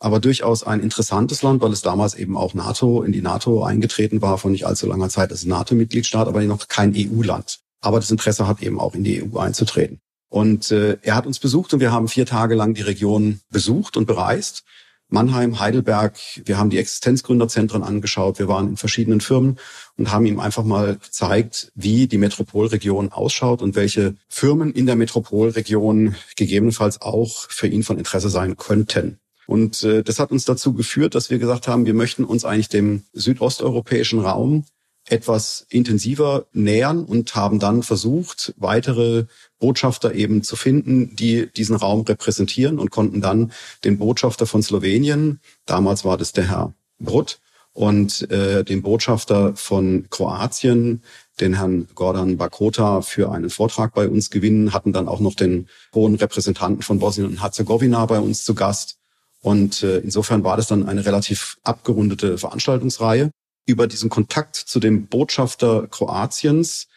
aber 0.00 0.18
durchaus 0.18 0.64
ein 0.64 0.80
interessantes 0.80 1.42
Land, 1.42 1.62
weil 1.62 1.72
es 1.72 1.82
damals 1.82 2.14
eben 2.14 2.36
auch 2.36 2.54
NATO, 2.54 3.02
in 3.02 3.12
die 3.12 3.22
NATO 3.22 3.62
eingetreten 3.62 4.22
war 4.22 4.38
vor 4.38 4.50
nicht 4.50 4.66
allzu 4.66 4.86
langer 4.86 5.08
Zeit. 5.08 5.30
Ist 5.30 5.46
NATO-Mitgliedstaat, 5.46 6.26
aber 6.26 6.42
noch 6.42 6.66
kein 6.66 6.94
EU-Land. 6.96 7.60
Aber 7.80 8.00
das 8.00 8.10
Interesse 8.10 8.48
hat 8.48 8.62
eben 8.62 8.80
auch 8.80 8.94
in 8.94 9.04
die 9.04 9.22
EU 9.22 9.38
einzutreten. 9.38 10.00
Und 10.30 10.70
äh, 10.70 10.96
er 11.02 11.16
hat 11.16 11.26
uns 11.26 11.38
besucht 11.38 11.74
und 11.74 11.80
wir 11.80 11.92
haben 11.92 12.08
vier 12.08 12.24
Tage 12.24 12.54
lang 12.54 12.72
die 12.72 12.82
Region 12.82 13.40
besucht 13.50 13.96
und 13.96 14.06
bereist. 14.06 14.64
Mannheim, 15.08 15.58
Heidelberg. 15.58 16.16
Wir 16.44 16.56
haben 16.56 16.70
die 16.70 16.78
Existenzgründerzentren 16.78 17.82
angeschaut. 17.82 18.38
Wir 18.38 18.46
waren 18.46 18.68
in 18.68 18.76
verschiedenen 18.76 19.20
Firmen 19.20 19.58
und 19.96 20.12
haben 20.12 20.24
ihm 20.24 20.38
einfach 20.38 20.62
mal 20.62 20.98
gezeigt, 20.98 21.72
wie 21.74 22.06
die 22.06 22.16
Metropolregion 22.16 23.10
ausschaut 23.10 23.60
und 23.60 23.74
welche 23.74 24.14
Firmen 24.28 24.72
in 24.72 24.86
der 24.86 24.94
Metropolregion 24.94 26.14
gegebenenfalls 26.36 27.02
auch 27.02 27.50
für 27.50 27.66
ihn 27.66 27.82
von 27.82 27.98
Interesse 27.98 28.30
sein 28.30 28.56
könnten. 28.56 29.18
Und 29.48 29.82
äh, 29.82 30.04
das 30.04 30.20
hat 30.20 30.30
uns 30.30 30.44
dazu 30.44 30.74
geführt, 30.74 31.16
dass 31.16 31.28
wir 31.28 31.40
gesagt 31.40 31.66
haben, 31.66 31.86
wir 31.86 31.94
möchten 31.94 32.24
uns 32.24 32.44
eigentlich 32.44 32.68
dem 32.68 33.02
südosteuropäischen 33.12 34.20
Raum 34.20 34.64
etwas 35.10 35.66
intensiver 35.68 36.46
nähern 36.52 37.04
und 37.04 37.34
haben 37.34 37.58
dann 37.58 37.82
versucht, 37.82 38.54
weitere 38.56 39.24
Botschafter 39.58 40.14
eben 40.14 40.42
zu 40.42 40.56
finden, 40.56 41.16
die 41.16 41.50
diesen 41.52 41.76
Raum 41.76 42.02
repräsentieren 42.02 42.78
und 42.78 42.90
konnten 42.90 43.20
dann 43.20 43.52
den 43.84 43.98
Botschafter 43.98 44.46
von 44.46 44.62
Slowenien, 44.62 45.40
damals 45.66 46.04
war 46.04 46.16
das 46.16 46.32
der 46.32 46.48
Herr 46.48 46.74
Brutt, 46.98 47.40
und 47.72 48.30
äh, 48.30 48.64
den 48.64 48.82
Botschafter 48.82 49.54
von 49.54 50.06
Kroatien, 50.10 51.02
den 51.40 51.54
Herrn 51.54 51.88
Gordon 51.94 52.36
Bakota, 52.36 53.00
für 53.00 53.30
einen 53.30 53.48
Vortrag 53.48 53.94
bei 53.94 54.08
uns 54.08 54.30
gewinnen, 54.30 54.72
hatten 54.72 54.92
dann 54.92 55.08
auch 55.08 55.20
noch 55.20 55.34
den 55.34 55.68
hohen 55.94 56.16
Repräsentanten 56.16 56.82
von 56.82 56.98
Bosnien 56.98 57.28
und 57.28 57.42
Herzegowina 57.42 58.04
bei 58.06 58.18
uns 58.18 58.44
zu 58.44 58.54
Gast. 58.54 58.96
Und 59.40 59.82
äh, 59.82 59.98
insofern 59.98 60.44
war 60.44 60.56
das 60.56 60.66
dann 60.66 60.88
eine 60.88 61.06
relativ 61.06 61.56
abgerundete 61.62 62.38
Veranstaltungsreihe. 62.38 63.30
Über 63.66 63.86
diesen 63.86 64.10
Kontakt 64.10 64.56
zu 64.56 64.80
dem 64.80 65.06
Botschafter 65.06 65.86
Kroatiens 65.88 66.88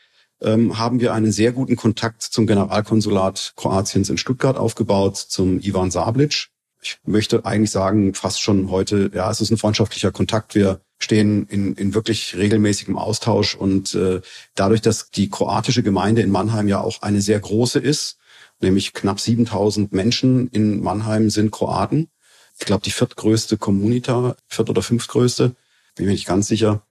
ähm, 0.41 0.77
haben 0.77 1.00
wir 1.00 1.13
einen 1.13 1.32
sehr 1.32 1.51
guten 1.51 1.75
Kontakt 1.75 2.22
zum 2.22 2.48
Generalkonsulat 2.48 3.53
Kroatiens 3.55 4.10
in 4.10 4.17
Stuttgart 4.17 4.58
aufgebaut, 4.58 5.17
zum 5.17 5.60
Ivan 5.60 5.91
Sablic. 5.91 6.50
Ich 6.82 6.98
möchte 7.05 7.46
eigentlich 7.46 7.72
sagen, 7.72 8.13
fast 8.13 8.41
schon 8.41 8.70
heute, 8.70 9.10
ja, 9.13 9.32
es 9.32 9.39
ist 9.39 9.51
ein 9.51 9.58
freundschaftlicher 9.58 10.12
Kontakt. 10.12 10.53
Wir 10.53 10.82
stehen 11.00 11.48
in, 11.48 11.75
in 11.75 11.93
wirklich 11.93 12.36
regelmäßigem 12.36 12.98
Austausch 12.98 13.55
und 13.55 13.96
äh, 13.96 14.22
dadurch, 14.55 14.82
dass 14.82 15.10
die 15.10 15.29
kroatische 15.29 15.84
Gemeinde 15.84 16.22
in 16.22 16.32
Mannheim 16.32 16.67
ja 16.67 16.82
auch 16.82 17.01
eine 17.01 17.22
sehr 17.22 17.39
große 17.39 17.79
ist, 17.79 18.17
nämlich 18.60 18.93
knapp 18.93 19.20
7000 19.20 19.93
Menschen 19.93 20.50
in 20.50 20.82
Mannheim 20.82 21.29
sind 21.29 21.51
Kroaten. 21.51 22.10
Ich 22.60 22.65
glaube, 22.65 22.84
die 22.84 22.91
viertgrößte 22.91 23.58
Kommunita, 23.58 24.36
viert- 24.48 24.70
oder 24.70 24.82
fünftgrößte, 24.82 25.55
bin 25.95 26.05
mir 26.05 26.12
nicht 26.12 26.27
ganz 26.27 26.47
sicher 26.47 26.83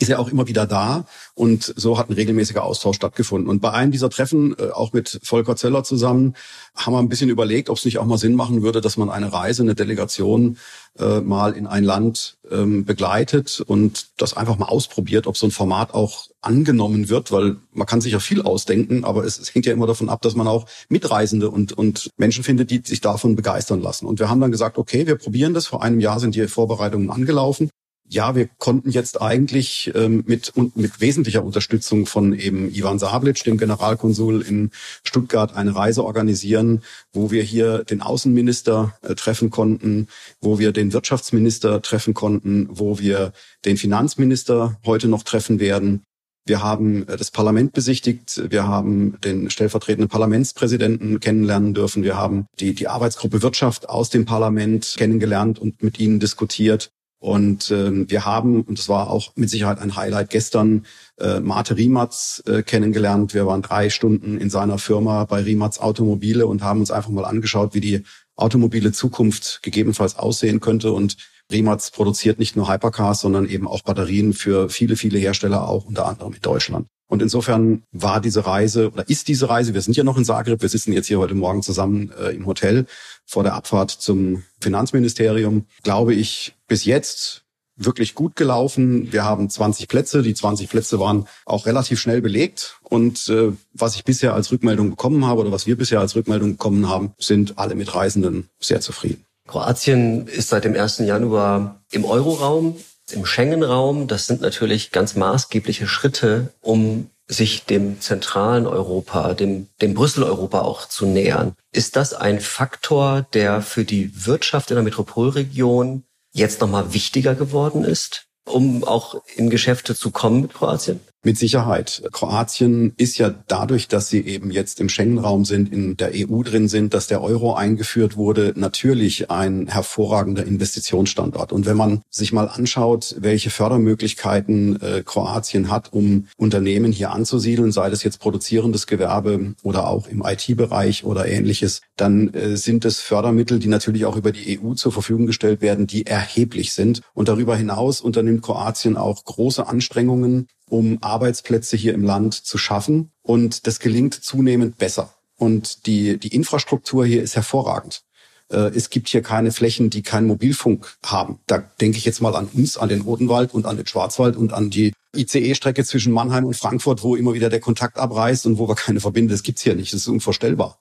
ist 0.00 0.08
er 0.08 0.18
auch 0.18 0.28
immer 0.28 0.48
wieder 0.48 0.66
da 0.66 1.04
und 1.34 1.74
so 1.76 1.98
hat 1.98 2.08
ein 2.08 2.14
regelmäßiger 2.14 2.64
Austausch 2.64 2.96
stattgefunden. 2.96 3.48
Und 3.48 3.60
bei 3.60 3.72
einem 3.72 3.92
dieser 3.92 4.10
Treffen, 4.10 4.56
äh, 4.58 4.70
auch 4.70 4.92
mit 4.92 5.20
Volker 5.22 5.56
Zeller 5.56 5.84
zusammen, 5.84 6.34
haben 6.74 6.94
wir 6.94 6.98
ein 6.98 7.08
bisschen 7.08 7.28
überlegt, 7.28 7.68
ob 7.68 7.76
es 7.76 7.84
nicht 7.84 7.98
auch 7.98 8.06
mal 8.06 8.18
Sinn 8.18 8.34
machen 8.34 8.62
würde, 8.62 8.80
dass 8.80 8.96
man 8.96 9.10
eine 9.10 9.32
Reise, 9.32 9.62
eine 9.62 9.74
Delegation 9.74 10.56
äh, 10.98 11.20
mal 11.20 11.52
in 11.52 11.66
ein 11.66 11.84
Land 11.84 12.38
ähm, 12.50 12.84
begleitet 12.84 13.60
und 13.60 14.08
das 14.16 14.36
einfach 14.36 14.56
mal 14.56 14.66
ausprobiert, 14.66 15.26
ob 15.26 15.36
so 15.36 15.46
ein 15.46 15.50
Format 15.50 15.92
auch 15.92 16.28
angenommen 16.40 17.10
wird, 17.10 17.30
weil 17.30 17.56
man 17.72 17.86
kann 17.86 18.00
sich 18.00 18.12
ja 18.12 18.20
viel 18.20 18.40
ausdenken, 18.40 19.04
aber 19.04 19.24
es, 19.24 19.38
es 19.38 19.54
hängt 19.54 19.66
ja 19.66 19.74
immer 19.74 19.86
davon 19.86 20.08
ab, 20.08 20.22
dass 20.22 20.34
man 20.34 20.48
auch 20.48 20.66
Mitreisende 20.88 21.50
und, 21.50 21.74
und 21.74 22.10
Menschen 22.16 22.42
findet, 22.42 22.70
die 22.70 22.80
sich 22.82 23.02
davon 23.02 23.36
begeistern 23.36 23.82
lassen. 23.82 24.06
Und 24.06 24.18
wir 24.18 24.30
haben 24.30 24.40
dann 24.40 24.50
gesagt, 24.50 24.78
okay, 24.78 25.06
wir 25.06 25.16
probieren 25.16 25.52
das. 25.52 25.66
Vor 25.66 25.82
einem 25.82 26.00
Jahr 26.00 26.20
sind 26.20 26.34
die 26.34 26.48
Vorbereitungen 26.48 27.10
angelaufen 27.10 27.68
ja, 28.12 28.34
wir 28.34 28.48
konnten 28.58 28.90
jetzt 28.90 29.22
eigentlich 29.22 29.92
ähm, 29.94 30.24
mit, 30.26 30.52
mit 30.74 31.00
wesentlicher 31.00 31.44
Unterstützung 31.44 32.06
von 32.06 32.32
eben 32.32 32.68
Ivan 32.74 32.98
Sablic, 32.98 33.44
dem 33.44 33.56
Generalkonsul 33.56 34.42
in 34.42 34.70
Stuttgart, 35.04 35.54
eine 35.54 35.76
Reise 35.76 36.04
organisieren, 36.04 36.82
wo 37.12 37.30
wir 37.30 37.44
hier 37.44 37.84
den 37.84 38.02
Außenminister 38.02 38.96
äh, 39.02 39.14
treffen 39.14 39.50
konnten, 39.50 40.08
wo 40.40 40.58
wir 40.58 40.72
den 40.72 40.92
Wirtschaftsminister 40.92 41.82
treffen 41.82 42.12
konnten, 42.12 42.66
wo 42.68 42.98
wir 42.98 43.32
den 43.64 43.76
Finanzminister 43.76 44.76
heute 44.84 45.06
noch 45.06 45.22
treffen 45.22 45.60
werden. 45.60 46.02
Wir 46.44 46.64
haben 46.64 47.06
äh, 47.06 47.16
das 47.16 47.30
Parlament 47.30 47.72
besichtigt. 47.74 48.42
Wir 48.50 48.66
haben 48.66 49.20
den 49.20 49.50
stellvertretenden 49.50 50.08
Parlamentspräsidenten 50.08 51.20
kennenlernen 51.20 51.74
dürfen. 51.74 52.02
Wir 52.02 52.16
haben 52.16 52.46
die, 52.58 52.74
die 52.74 52.88
Arbeitsgruppe 52.88 53.42
Wirtschaft 53.42 53.88
aus 53.88 54.10
dem 54.10 54.24
Parlament 54.24 54.96
kennengelernt 54.98 55.60
und 55.60 55.84
mit 55.84 56.00
ihnen 56.00 56.18
diskutiert. 56.18 56.90
Und 57.20 57.70
äh, 57.70 58.08
wir 58.08 58.24
haben, 58.24 58.62
und 58.62 58.78
das 58.78 58.88
war 58.88 59.10
auch 59.10 59.32
mit 59.36 59.50
Sicherheit 59.50 59.78
ein 59.78 59.94
Highlight, 59.94 60.30
gestern 60.30 60.86
äh, 61.18 61.38
Mate 61.40 61.76
Riematz 61.76 62.42
äh, 62.46 62.62
kennengelernt. 62.62 63.34
Wir 63.34 63.46
waren 63.46 63.60
drei 63.60 63.90
Stunden 63.90 64.38
in 64.38 64.48
seiner 64.48 64.78
Firma 64.78 65.26
bei 65.26 65.42
Riematz 65.42 65.78
Automobile 65.78 66.46
und 66.46 66.62
haben 66.62 66.80
uns 66.80 66.90
einfach 66.90 67.10
mal 67.10 67.26
angeschaut, 67.26 67.74
wie 67.74 67.82
die 67.82 68.04
automobile 68.36 68.90
Zukunft 68.92 69.62
gegebenenfalls 69.62 70.16
aussehen 70.16 70.60
könnte. 70.60 70.92
Und 70.92 71.18
Riematz 71.52 71.90
produziert 71.90 72.38
nicht 72.38 72.56
nur 72.56 72.72
Hypercars, 72.72 73.20
sondern 73.20 73.46
eben 73.46 73.68
auch 73.68 73.82
Batterien 73.82 74.32
für 74.32 74.70
viele, 74.70 74.96
viele 74.96 75.18
Hersteller, 75.18 75.68
auch 75.68 75.84
unter 75.84 76.06
anderem 76.06 76.32
in 76.32 76.40
Deutschland. 76.40 76.86
Und 77.10 77.22
insofern 77.22 77.82
war 77.90 78.20
diese 78.20 78.46
Reise 78.46 78.92
oder 78.92 79.08
ist 79.08 79.26
diese 79.26 79.48
Reise, 79.48 79.74
wir 79.74 79.82
sind 79.82 79.96
ja 79.96 80.04
noch 80.04 80.16
in 80.16 80.24
Zagreb, 80.24 80.62
wir 80.62 80.68
sitzen 80.68 80.92
jetzt 80.92 81.08
hier 81.08 81.18
heute 81.18 81.34
Morgen 81.34 81.60
zusammen 81.60 82.12
äh, 82.16 82.30
im 82.30 82.46
Hotel 82.46 82.86
vor 83.26 83.42
der 83.42 83.54
Abfahrt 83.54 83.90
zum 83.90 84.44
Finanzministerium, 84.60 85.66
glaube 85.82 86.14
ich, 86.14 86.54
bis 86.68 86.84
jetzt 86.84 87.42
wirklich 87.76 88.14
gut 88.14 88.36
gelaufen. 88.36 89.12
Wir 89.12 89.24
haben 89.24 89.50
20 89.50 89.88
Plätze. 89.88 90.22
Die 90.22 90.34
20 90.34 90.68
Plätze 90.68 91.00
waren 91.00 91.26
auch 91.46 91.66
relativ 91.66 91.98
schnell 91.98 92.22
belegt. 92.22 92.78
Und 92.82 93.28
äh, 93.28 93.52
was 93.72 93.96
ich 93.96 94.04
bisher 94.04 94.34
als 94.34 94.52
Rückmeldung 94.52 94.90
bekommen 94.90 95.26
habe 95.26 95.40
oder 95.40 95.50
was 95.50 95.66
wir 95.66 95.76
bisher 95.76 95.98
als 95.98 96.14
Rückmeldung 96.14 96.52
bekommen 96.52 96.88
haben, 96.88 97.14
sind 97.18 97.58
alle 97.58 97.74
Mitreisenden 97.74 98.50
sehr 98.60 98.80
zufrieden. 98.80 99.24
Kroatien 99.48 100.28
ist 100.28 100.50
seit 100.50 100.64
dem 100.64 100.76
1. 100.76 100.98
Januar 100.98 101.80
im 101.90 102.04
Euroraum, 102.04 102.76
im 103.12 103.26
Schengen-Raum. 103.26 104.06
Das 104.06 104.26
sind 104.26 104.40
natürlich 104.40 104.90
ganz 104.90 105.14
maßgebliche 105.14 105.86
Schritte, 105.86 106.52
um 106.60 107.10
sich 107.26 107.64
dem 107.64 108.00
zentralen 108.00 108.66
Europa, 108.66 109.34
dem, 109.34 109.68
dem 109.80 109.94
Brüssel-Europa 109.94 110.60
auch 110.62 110.86
zu 110.86 111.06
nähern. 111.06 111.54
Ist 111.72 111.96
das 111.96 112.12
ein 112.12 112.40
Faktor, 112.40 113.26
der 113.32 113.62
für 113.62 113.84
die 113.84 114.26
Wirtschaft 114.26 114.70
in 114.70 114.74
der 114.74 114.82
Metropolregion 114.82 116.04
jetzt 116.32 116.60
nochmal 116.60 116.92
wichtiger 116.92 117.34
geworden 117.34 117.84
ist, 117.84 118.26
um 118.44 118.84
auch 118.84 119.22
in 119.36 119.48
Geschäfte 119.48 119.94
zu 119.94 120.10
kommen 120.10 120.42
mit 120.42 120.54
Kroatien? 120.54 121.00
Mit 121.22 121.36
Sicherheit. 121.36 122.02
Kroatien 122.12 122.94
ist 122.96 123.18
ja 123.18 123.28
dadurch, 123.46 123.88
dass 123.88 124.08
sie 124.08 124.20
eben 124.24 124.50
jetzt 124.50 124.80
im 124.80 124.88
Schengen-Raum 124.88 125.44
sind, 125.44 125.70
in 125.70 125.98
der 125.98 126.12
EU 126.14 126.42
drin 126.42 126.66
sind, 126.66 126.94
dass 126.94 127.08
der 127.08 127.22
Euro 127.22 127.52
eingeführt 127.52 128.16
wurde, 128.16 128.54
natürlich 128.56 129.30
ein 129.30 129.66
hervorragender 129.66 130.46
Investitionsstandort. 130.46 131.52
Und 131.52 131.66
wenn 131.66 131.76
man 131.76 132.00
sich 132.08 132.32
mal 132.32 132.48
anschaut, 132.48 133.16
welche 133.18 133.50
Fördermöglichkeiten 133.50 134.80
äh, 134.80 135.02
Kroatien 135.04 135.70
hat, 135.70 135.92
um 135.92 136.26
Unternehmen 136.38 136.90
hier 136.90 137.10
anzusiedeln, 137.10 137.70
sei 137.70 137.90
das 137.90 138.02
jetzt 138.02 138.18
produzierendes 138.18 138.86
Gewerbe 138.86 139.54
oder 139.62 139.88
auch 139.88 140.06
im 140.06 140.24
IT-Bereich 140.24 141.04
oder 141.04 141.28
ähnliches, 141.28 141.82
dann 141.96 142.32
äh, 142.32 142.56
sind 142.56 142.86
es 142.86 143.00
Fördermittel, 143.00 143.58
die 143.58 143.68
natürlich 143.68 144.06
auch 144.06 144.16
über 144.16 144.32
die 144.32 144.58
EU 144.58 144.72
zur 144.72 144.90
Verfügung 144.90 145.26
gestellt 145.26 145.60
werden, 145.60 145.86
die 145.86 146.06
erheblich 146.06 146.72
sind. 146.72 147.02
Und 147.12 147.28
darüber 147.28 147.56
hinaus 147.56 148.00
unternimmt 148.00 148.40
Kroatien 148.40 148.96
auch 148.96 149.22
große 149.22 149.66
Anstrengungen, 149.66 150.46
um 150.70 150.98
Arbeitsplätze 151.02 151.76
hier 151.76 151.94
im 151.94 152.02
Land 152.02 152.34
zu 152.34 152.56
schaffen. 152.56 153.10
Und 153.22 153.66
das 153.66 153.80
gelingt 153.80 154.14
zunehmend 154.14 154.78
besser. 154.78 155.12
Und 155.36 155.86
die, 155.86 156.18
die 156.18 156.34
Infrastruktur 156.34 157.04
hier 157.04 157.22
ist 157.22 157.36
hervorragend. 157.36 158.02
Äh, 158.50 158.70
es 158.74 158.90
gibt 158.90 159.08
hier 159.08 159.22
keine 159.22 159.52
Flächen, 159.52 159.90
die 159.90 160.02
keinen 160.02 160.26
Mobilfunk 160.26 160.96
haben. 161.04 161.40
Da 161.46 161.58
denke 161.80 161.98
ich 161.98 162.04
jetzt 162.04 162.20
mal 162.20 162.34
an 162.34 162.48
uns, 162.52 162.76
an 162.76 162.88
den 162.88 163.02
Odenwald 163.02 163.54
und 163.54 163.66
an 163.66 163.76
den 163.76 163.86
Schwarzwald 163.86 164.36
und 164.36 164.52
an 164.52 164.70
die 164.70 164.92
ICE-Strecke 165.16 165.84
zwischen 165.84 166.12
Mannheim 166.12 166.44
und 166.44 166.56
Frankfurt, 166.56 167.02
wo 167.02 167.16
immer 167.16 167.34
wieder 167.34 167.48
der 167.48 167.60
Kontakt 167.60 167.98
abreißt 167.98 168.46
und 168.46 168.58
wo 168.58 168.68
wir 168.68 168.74
keine 168.74 169.00
Verbindung. 169.00 169.30
Das 169.30 169.42
gibt's 169.42 169.62
hier 169.62 169.74
nicht. 169.74 169.92
Das 169.92 170.02
ist 170.02 170.08
unvorstellbar. 170.08 170.79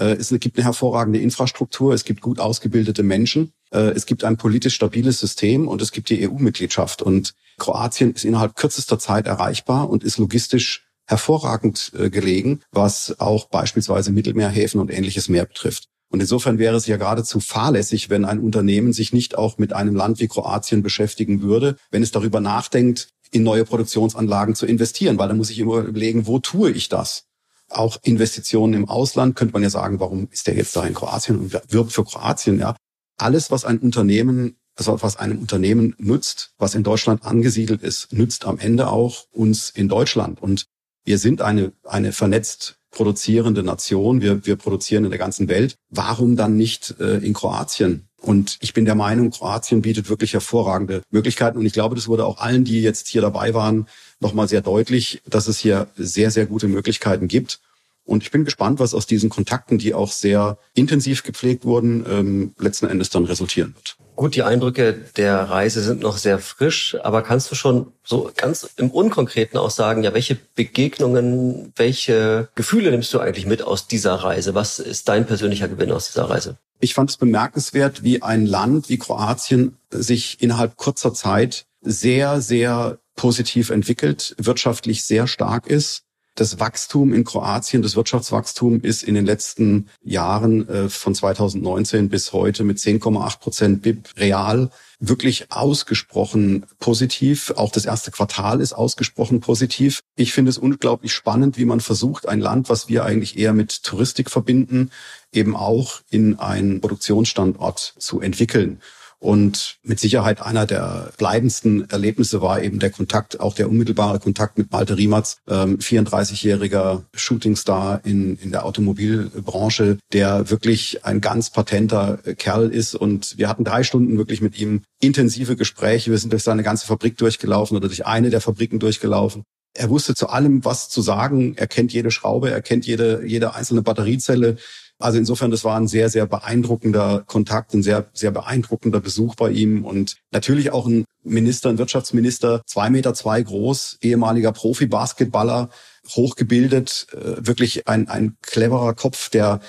Äh, 0.00 0.14
es 0.14 0.30
gibt 0.40 0.56
eine 0.56 0.64
hervorragende 0.64 1.20
Infrastruktur, 1.20 1.92
es 1.92 2.04
gibt 2.04 2.22
gut 2.22 2.40
ausgebildete 2.40 3.02
Menschen, 3.02 3.52
äh, 3.70 3.90
es 3.90 4.06
gibt 4.06 4.24
ein 4.24 4.36
politisch 4.36 4.74
stabiles 4.74 5.20
System 5.20 5.68
und 5.68 5.82
es 5.82 5.92
gibt 5.92 6.08
die 6.08 6.28
EU-Mitgliedschaft. 6.28 7.02
Und 7.02 7.34
Kroatien 7.58 8.12
ist 8.12 8.24
innerhalb 8.24 8.56
kürzester 8.56 8.98
Zeit 8.98 9.26
erreichbar 9.26 9.90
und 9.90 10.02
ist 10.02 10.18
logistisch 10.18 10.86
hervorragend 11.06 11.92
äh, 11.98 12.08
gelegen, 12.08 12.60
was 12.72 13.16
auch 13.18 13.48
beispielsweise 13.48 14.10
Mittelmeerhäfen 14.10 14.80
und 14.80 14.90
ähnliches 14.90 15.28
mehr 15.28 15.44
betrifft. 15.44 15.86
Und 16.12 16.20
insofern 16.20 16.58
wäre 16.58 16.76
es 16.76 16.86
ja 16.86 16.96
geradezu 16.96 17.38
fahrlässig, 17.38 18.10
wenn 18.10 18.24
ein 18.24 18.40
Unternehmen 18.40 18.92
sich 18.92 19.12
nicht 19.12 19.38
auch 19.38 19.58
mit 19.58 19.72
einem 19.72 19.94
Land 19.94 20.18
wie 20.18 20.26
Kroatien 20.26 20.82
beschäftigen 20.82 21.42
würde, 21.42 21.76
wenn 21.90 22.02
es 22.02 22.10
darüber 22.10 22.40
nachdenkt, 22.40 23.08
in 23.30 23.44
neue 23.44 23.64
Produktionsanlagen 23.64 24.56
zu 24.56 24.66
investieren, 24.66 25.18
weil 25.18 25.28
dann 25.28 25.36
muss 25.36 25.50
ich 25.50 25.60
immer 25.60 25.78
überlegen, 25.78 26.26
wo 26.26 26.40
tue 26.40 26.72
ich 26.72 26.88
das? 26.88 27.29
Auch 27.70 27.98
Investitionen 28.02 28.74
im 28.74 28.88
Ausland 28.88 29.36
könnte 29.36 29.52
man 29.52 29.62
ja 29.62 29.70
sagen, 29.70 30.00
warum 30.00 30.28
ist 30.30 30.46
der 30.46 30.54
jetzt 30.54 30.76
da 30.76 30.84
in 30.84 30.94
Kroatien 30.94 31.38
und 31.38 31.72
wirbt 31.72 31.92
für 31.92 32.04
Kroatien, 32.04 32.58
ja? 32.58 32.76
Alles, 33.16 33.50
was 33.50 33.64
ein 33.64 33.78
Unternehmen 33.78 34.56
also 34.80 35.02
was 35.02 35.16
einem 35.16 35.38
Unternehmen 35.38 35.94
nutzt, 35.98 36.54
was 36.56 36.74
in 36.74 36.82
Deutschland 36.82 37.24
angesiedelt 37.24 37.82
ist, 37.82 38.12
nützt 38.12 38.46
am 38.46 38.58
Ende 38.58 38.88
auch 38.88 39.26
uns 39.30 39.68
in 39.68 39.88
Deutschland. 39.88 40.40
Und 40.40 40.64
wir 41.04 41.18
sind 41.18 41.42
eine, 41.42 41.72
eine 41.84 42.12
vernetzt 42.12 42.79
produzierende 42.90 43.62
Nation. 43.62 44.20
Wir, 44.20 44.44
wir 44.46 44.56
produzieren 44.56 45.04
in 45.04 45.10
der 45.10 45.18
ganzen 45.18 45.48
Welt. 45.48 45.76
Warum 45.90 46.36
dann 46.36 46.56
nicht 46.56 46.94
äh, 47.00 47.18
in 47.18 47.32
Kroatien? 47.32 48.06
Und 48.20 48.58
ich 48.60 48.74
bin 48.74 48.84
der 48.84 48.94
Meinung, 48.94 49.30
Kroatien 49.30 49.80
bietet 49.80 50.10
wirklich 50.10 50.34
hervorragende 50.34 51.02
Möglichkeiten. 51.10 51.58
Und 51.58 51.64
ich 51.64 51.72
glaube, 51.72 51.94
das 51.94 52.08
wurde 52.08 52.26
auch 52.26 52.38
allen, 52.38 52.64
die 52.64 52.82
jetzt 52.82 53.08
hier 53.08 53.22
dabei 53.22 53.54
waren, 53.54 53.86
nochmal 54.20 54.48
sehr 54.48 54.60
deutlich, 54.60 55.22
dass 55.26 55.48
es 55.48 55.58
hier 55.58 55.86
sehr, 55.96 56.30
sehr 56.30 56.46
gute 56.46 56.68
Möglichkeiten 56.68 57.28
gibt. 57.28 57.60
Und 58.04 58.22
ich 58.22 58.30
bin 58.30 58.44
gespannt, 58.44 58.80
was 58.80 58.94
aus 58.94 59.06
diesen 59.06 59.30
Kontakten, 59.30 59.78
die 59.78 59.94
auch 59.94 60.10
sehr 60.10 60.58
intensiv 60.74 61.22
gepflegt 61.22 61.64
wurden, 61.64 62.04
ähm, 62.10 62.54
letzten 62.58 62.86
Endes 62.86 63.10
dann 63.10 63.24
resultieren 63.24 63.74
wird. 63.74 63.96
Gut, 64.16 64.34
die 64.34 64.42
Eindrücke 64.42 64.92
der 65.16 65.36
Reise 65.44 65.82
sind 65.82 66.02
noch 66.02 66.18
sehr 66.18 66.38
frisch, 66.38 66.96
aber 67.02 67.22
kannst 67.22 67.50
du 67.50 67.54
schon 67.54 67.92
so 68.04 68.30
ganz 68.36 68.68
im 68.76 68.90
Unkonkreten 68.90 69.58
auch 69.58 69.70
sagen, 69.70 70.02
ja, 70.02 70.12
welche 70.12 70.34
Begegnungen, 70.34 71.72
welche 71.76 72.48
Gefühle 72.54 72.90
nimmst 72.90 73.14
du 73.14 73.20
eigentlich 73.20 73.46
mit 73.46 73.62
aus 73.62 73.86
dieser 73.86 74.14
Reise? 74.14 74.54
Was 74.54 74.78
ist 74.78 75.08
dein 75.08 75.26
persönlicher 75.26 75.68
Gewinn 75.68 75.90
aus 75.90 76.08
dieser 76.08 76.28
Reise? 76.28 76.58
Ich 76.80 76.92
fand 76.92 77.08
es 77.08 77.16
bemerkenswert, 77.16 78.02
wie 78.02 78.22
ein 78.22 78.44
Land 78.44 78.88
wie 78.88 78.98
Kroatien 78.98 79.76
sich 79.90 80.42
innerhalb 80.42 80.76
kurzer 80.76 81.14
Zeit 81.14 81.64
sehr, 81.80 82.42
sehr 82.42 82.98
positiv 83.16 83.70
entwickelt, 83.70 84.34
wirtschaftlich 84.38 85.04
sehr 85.04 85.26
stark 85.26 85.66
ist 85.66 86.04
das 86.34 86.60
Wachstum 86.60 87.12
in 87.12 87.24
Kroatien, 87.24 87.82
das 87.82 87.96
Wirtschaftswachstum 87.96 88.80
ist 88.80 89.02
in 89.02 89.14
den 89.14 89.26
letzten 89.26 89.88
Jahren 90.02 90.68
äh, 90.68 90.88
von 90.88 91.14
2019 91.14 92.08
bis 92.08 92.32
heute 92.32 92.64
mit 92.64 92.78
10,8 92.78 93.38
Prozent 93.40 93.82
BIP 93.82 94.08
real 94.18 94.70
wirklich 95.00 95.50
ausgesprochen 95.50 96.66
positiv. 96.78 97.52
Auch 97.56 97.72
das 97.72 97.86
erste 97.86 98.10
Quartal 98.10 98.60
ist 98.60 98.74
ausgesprochen 98.74 99.40
positiv. 99.40 100.00
Ich 100.14 100.32
finde 100.32 100.50
es 100.50 100.58
unglaublich 100.58 101.12
spannend, 101.12 101.56
wie 101.56 101.64
man 101.64 101.80
versucht, 101.80 102.28
ein 102.28 102.40
Land, 102.40 102.68
was 102.68 102.88
wir 102.88 103.04
eigentlich 103.04 103.38
eher 103.38 103.54
mit 103.54 103.82
Touristik 103.82 104.30
verbinden, 104.30 104.90
eben 105.32 105.56
auch 105.56 106.00
in 106.10 106.38
einen 106.38 106.80
Produktionsstandort 106.80 107.94
zu 107.98 108.20
entwickeln. 108.20 108.80
Und 109.20 109.76
mit 109.82 110.00
Sicherheit 110.00 110.40
einer 110.40 110.64
der 110.64 111.12
bleibendsten 111.18 111.88
Erlebnisse 111.90 112.40
war 112.40 112.62
eben 112.62 112.78
der 112.78 112.88
Kontakt, 112.90 113.38
auch 113.38 113.54
der 113.54 113.68
unmittelbare 113.68 114.18
Kontakt 114.18 114.56
mit 114.56 114.72
Malte 114.72 114.96
Riematz, 114.96 115.36
ähm, 115.46 115.78
34-jähriger 115.78 117.02
Shootingstar 117.14 118.00
in, 118.04 118.38
in 118.38 118.50
der 118.50 118.64
Automobilbranche, 118.64 119.98
der 120.14 120.48
wirklich 120.48 121.04
ein 121.04 121.20
ganz 121.20 121.50
patenter 121.50 122.18
Kerl 122.38 122.70
ist. 122.70 122.94
Und 122.94 123.36
wir 123.36 123.50
hatten 123.50 123.64
drei 123.64 123.82
Stunden 123.82 124.16
wirklich 124.16 124.40
mit 124.40 124.58
ihm 124.58 124.84
intensive 125.02 125.54
Gespräche. 125.54 126.10
Wir 126.10 126.18
sind 126.18 126.32
durch 126.32 126.42
seine 126.42 126.62
ganze 126.62 126.86
Fabrik 126.86 127.18
durchgelaufen 127.18 127.76
oder 127.76 127.88
durch 127.88 128.06
eine 128.06 128.30
der 128.30 128.40
Fabriken 128.40 128.78
durchgelaufen. 128.78 129.42
Er 129.76 129.90
wusste 129.90 130.14
zu 130.14 130.28
allem 130.28 130.64
was 130.64 130.88
zu 130.88 131.02
sagen. 131.02 131.54
Er 131.56 131.66
kennt 131.66 131.92
jede 131.92 132.10
Schraube, 132.10 132.50
er 132.50 132.62
kennt 132.62 132.86
jede, 132.86 133.24
jede 133.26 133.54
einzelne 133.54 133.82
Batteriezelle. 133.82 134.56
Also 135.00 135.18
insofern, 135.18 135.50
das 135.50 135.64
war 135.64 135.76
ein 135.76 135.88
sehr, 135.88 136.08
sehr 136.10 136.26
beeindruckender 136.26 137.24
Kontakt, 137.26 137.74
ein 137.74 137.82
sehr, 137.82 138.06
sehr 138.12 138.30
beeindruckender 138.30 139.00
Besuch 139.00 139.34
bei 139.34 139.50
ihm 139.50 139.84
und 139.84 140.16
natürlich 140.30 140.72
auch 140.72 140.86
ein 140.86 141.04
Minister, 141.22 141.70
ein 141.70 141.78
Wirtschaftsminister, 141.78 142.62
zwei 142.66 142.90
Meter 142.90 143.14
zwei 143.14 143.42
groß, 143.42 143.98
ehemaliger 144.02 144.52
Profi-Basketballer, 144.52 145.70
hochgebildet, 146.08 147.06
äh, 147.12 147.46
wirklich 147.46 147.88
ein, 147.88 148.08
ein 148.08 148.36
cleverer 148.42 148.94
Kopf, 148.94 149.30
der 149.30 149.60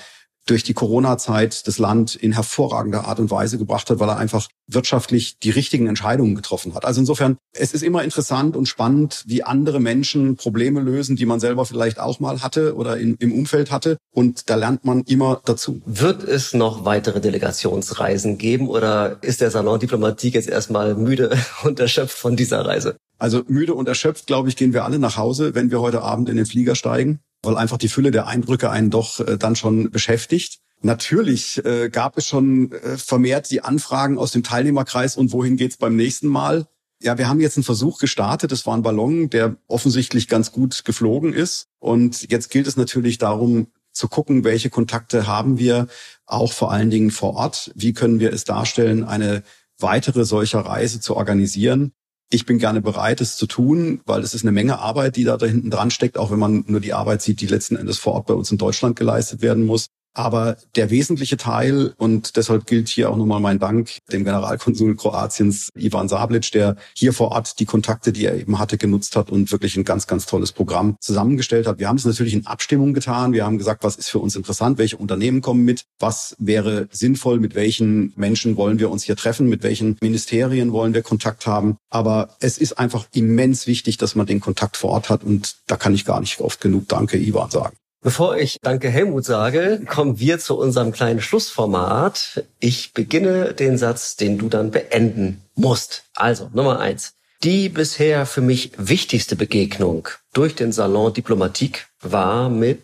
durch 0.46 0.64
die 0.64 0.74
Corona-Zeit 0.74 1.66
das 1.66 1.78
Land 1.78 2.16
in 2.16 2.32
hervorragender 2.32 3.06
Art 3.06 3.20
und 3.20 3.30
Weise 3.30 3.58
gebracht 3.58 3.88
hat, 3.90 4.00
weil 4.00 4.08
er 4.08 4.16
einfach 4.16 4.48
wirtschaftlich 4.66 5.38
die 5.38 5.50
richtigen 5.50 5.86
Entscheidungen 5.86 6.34
getroffen 6.34 6.74
hat. 6.74 6.84
Also 6.84 7.00
insofern, 7.00 7.36
es 7.52 7.72
ist 7.72 7.82
immer 7.82 8.02
interessant 8.02 8.56
und 8.56 8.66
spannend, 8.66 9.22
wie 9.26 9.42
andere 9.42 9.80
Menschen 9.80 10.36
Probleme 10.36 10.80
lösen, 10.80 11.16
die 11.16 11.26
man 11.26 11.40
selber 11.40 11.64
vielleicht 11.64 12.00
auch 12.00 12.20
mal 12.20 12.42
hatte 12.42 12.74
oder 12.74 12.96
in, 12.96 13.16
im 13.16 13.32
Umfeld 13.32 13.70
hatte. 13.70 13.98
Und 14.12 14.50
da 14.50 14.56
lernt 14.56 14.84
man 14.84 15.02
immer 15.02 15.40
dazu. 15.44 15.80
Wird 15.86 16.24
es 16.24 16.54
noch 16.54 16.84
weitere 16.84 17.20
Delegationsreisen 17.20 18.38
geben 18.38 18.68
oder 18.68 19.18
ist 19.22 19.40
der 19.40 19.50
Salon 19.50 19.78
Diplomatik 19.78 20.34
jetzt 20.34 20.48
erstmal 20.48 20.94
müde 20.94 21.36
und 21.64 21.78
erschöpft 21.78 22.16
von 22.16 22.36
dieser 22.36 22.64
Reise? 22.64 22.96
Also 23.18 23.42
müde 23.46 23.74
und 23.74 23.88
erschöpft, 23.88 24.26
glaube 24.26 24.48
ich, 24.48 24.56
gehen 24.56 24.72
wir 24.72 24.84
alle 24.84 24.98
nach 24.98 25.16
Hause, 25.16 25.54
wenn 25.54 25.70
wir 25.70 25.80
heute 25.80 26.02
Abend 26.02 26.28
in 26.28 26.36
den 26.36 26.46
Flieger 26.46 26.74
steigen 26.74 27.20
weil 27.42 27.56
einfach 27.56 27.78
die 27.78 27.88
Fülle 27.88 28.10
der 28.10 28.26
Eindrücke 28.26 28.70
einen 28.70 28.90
doch 28.90 29.20
äh, 29.20 29.36
dann 29.36 29.56
schon 29.56 29.90
beschäftigt. 29.90 30.60
Natürlich 30.80 31.64
äh, 31.64 31.90
gab 31.90 32.18
es 32.18 32.26
schon 32.26 32.72
äh, 32.72 32.96
vermehrt 32.96 33.50
die 33.50 33.62
Anfragen 33.62 34.18
aus 34.18 34.32
dem 34.32 34.42
Teilnehmerkreis 34.42 35.16
und 35.16 35.32
wohin 35.32 35.56
geht's 35.56 35.76
beim 35.76 35.96
nächsten 35.96 36.28
Mal? 36.28 36.66
Ja, 37.00 37.18
wir 37.18 37.28
haben 37.28 37.40
jetzt 37.40 37.56
einen 37.56 37.64
Versuch 37.64 37.98
gestartet. 37.98 38.52
Das 38.52 38.64
war 38.66 38.76
ein 38.76 38.82
Ballon, 38.82 39.28
der 39.28 39.56
offensichtlich 39.66 40.28
ganz 40.28 40.52
gut 40.52 40.84
geflogen 40.84 41.32
ist. 41.32 41.66
Und 41.80 42.30
jetzt 42.30 42.50
gilt 42.50 42.66
es 42.68 42.76
natürlich 42.76 43.18
darum 43.18 43.68
zu 43.92 44.08
gucken, 44.08 44.44
welche 44.44 44.70
Kontakte 44.70 45.26
haben 45.26 45.58
wir, 45.58 45.88
auch 46.26 46.52
vor 46.52 46.72
allen 46.72 46.90
Dingen 46.90 47.10
vor 47.10 47.34
Ort. 47.34 47.72
Wie 47.74 47.92
können 47.92 48.20
wir 48.20 48.32
es 48.32 48.44
darstellen, 48.44 49.04
eine 49.04 49.42
weitere 49.78 50.24
solcher 50.24 50.60
Reise 50.60 51.00
zu 51.00 51.16
organisieren? 51.16 51.92
Ich 52.34 52.46
bin 52.46 52.58
gerne 52.58 52.80
bereit, 52.80 53.20
es 53.20 53.36
zu 53.36 53.46
tun, 53.46 54.00
weil 54.06 54.22
es 54.22 54.32
ist 54.32 54.42
eine 54.42 54.52
Menge 54.52 54.78
Arbeit, 54.78 55.16
die 55.16 55.24
da, 55.24 55.36
da 55.36 55.44
hinten 55.44 55.68
dran 55.68 55.90
steckt, 55.90 56.16
auch 56.16 56.30
wenn 56.30 56.38
man 56.38 56.64
nur 56.66 56.80
die 56.80 56.94
Arbeit 56.94 57.20
sieht, 57.20 57.42
die 57.42 57.46
letzten 57.46 57.76
Endes 57.76 57.98
vor 57.98 58.14
Ort 58.14 58.24
bei 58.24 58.32
uns 58.32 58.50
in 58.50 58.56
Deutschland 58.56 58.96
geleistet 58.96 59.42
werden 59.42 59.66
muss. 59.66 59.88
Aber 60.14 60.56
der 60.76 60.90
wesentliche 60.90 61.36
Teil, 61.36 61.94
und 61.96 62.36
deshalb 62.36 62.66
gilt 62.66 62.88
hier 62.88 63.10
auch 63.10 63.16
nochmal 63.16 63.40
mein 63.40 63.58
Dank 63.58 63.98
dem 64.12 64.24
Generalkonsul 64.24 64.96
Kroatiens, 64.96 65.70
Ivan 65.74 66.08
Sablic, 66.08 66.50
der 66.52 66.76
hier 66.94 67.12
vor 67.12 67.32
Ort 67.32 67.58
die 67.60 67.64
Kontakte, 67.64 68.12
die 68.12 68.26
er 68.26 68.38
eben 68.38 68.58
hatte, 68.58 68.76
genutzt 68.76 69.16
hat 69.16 69.30
und 69.30 69.50
wirklich 69.52 69.76
ein 69.76 69.84
ganz, 69.84 70.06
ganz 70.06 70.26
tolles 70.26 70.52
Programm 70.52 70.96
zusammengestellt 71.00 71.66
hat. 71.66 71.78
Wir 71.78 71.88
haben 71.88 71.96
es 71.96 72.04
natürlich 72.04 72.34
in 72.34 72.46
Abstimmung 72.46 72.94
getan. 72.94 73.32
Wir 73.32 73.44
haben 73.44 73.58
gesagt, 73.58 73.84
was 73.84 73.96
ist 73.96 74.10
für 74.10 74.18
uns 74.18 74.36
interessant, 74.36 74.78
welche 74.78 74.96
Unternehmen 74.96 75.40
kommen 75.40 75.64
mit, 75.64 75.84
was 75.98 76.36
wäre 76.38 76.88
sinnvoll, 76.90 77.40
mit 77.40 77.54
welchen 77.54 78.12
Menschen 78.16 78.56
wollen 78.56 78.78
wir 78.78 78.90
uns 78.90 79.04
hier 79.04 79.16
treffen, 79.16 79.48
mit 79.48 79.62
welchen 79.62 79.96
Ministerien 80.00 80.72
wollen 80.72 80.94
wir 80.94 81.02
Kontakt 81.02 81.46
haben. 81.46 81.76
Aber 81.90 82.36
es 82.40 82.58
ist 82.58 82.78
einfach 82.78 83.06
immens 83.12 83.66
wichtig, 83.66 83.96
dass 83.96 84.14
man 84.14 84.26
den 84.26 84.40
Kontakt 84.40 84.76
vor 84.76 84.90
Ort 84.90 85.10
hat 85.10 85.24
und 85.24 85.56
da 85.66 85.76
kann 85.76 85.94
ich 85.94 86.04
gar 86.04 86.20
nicht 86.20 86.40
oft 86.40 86.60
genug 86.60 86.88
Danke, 86.88 87.18
Ivan, 87.18 87.50
sagen. 87.50 87.76
Bevor 88.04 88.36
ich 88.36 88.58
Danke 88.60 88.90
Helmut 88.90 89.24
sage, 89.24 89.80
kommen 89.86 90.18
wir 90.18 90.40
zu 90.40 90.58
unserem 90.58 90.90
kleinen 90.90 91.20
Schlussformat. 91.20 92.44
Ich 92.58 92.92
beginne 92.94 93.54
den 93.54 93.78
Satz, 93.78 94.16
den 94.16 94.38
du 94.38 94.48
dann 94.48 94.72
beenden 94.72 95.40
musst. 95.54 96.02
Also, 96.16 96.50
Nummer 96.52 96.80
eins. 96.80 97.14
Die 97.44 97.68
bisher 97.68 98.26
für 98.26 98.40
mich 98.40 98.72
wichtigste 98.76 99.36
Begegnung 99.36 100.08
durch 100.32 100.56
den 100.56 100.72
Salon 100.72 101.14
Diplomatik 101.14 101.86
war 102.00 102.50
mit... 102.50 102.82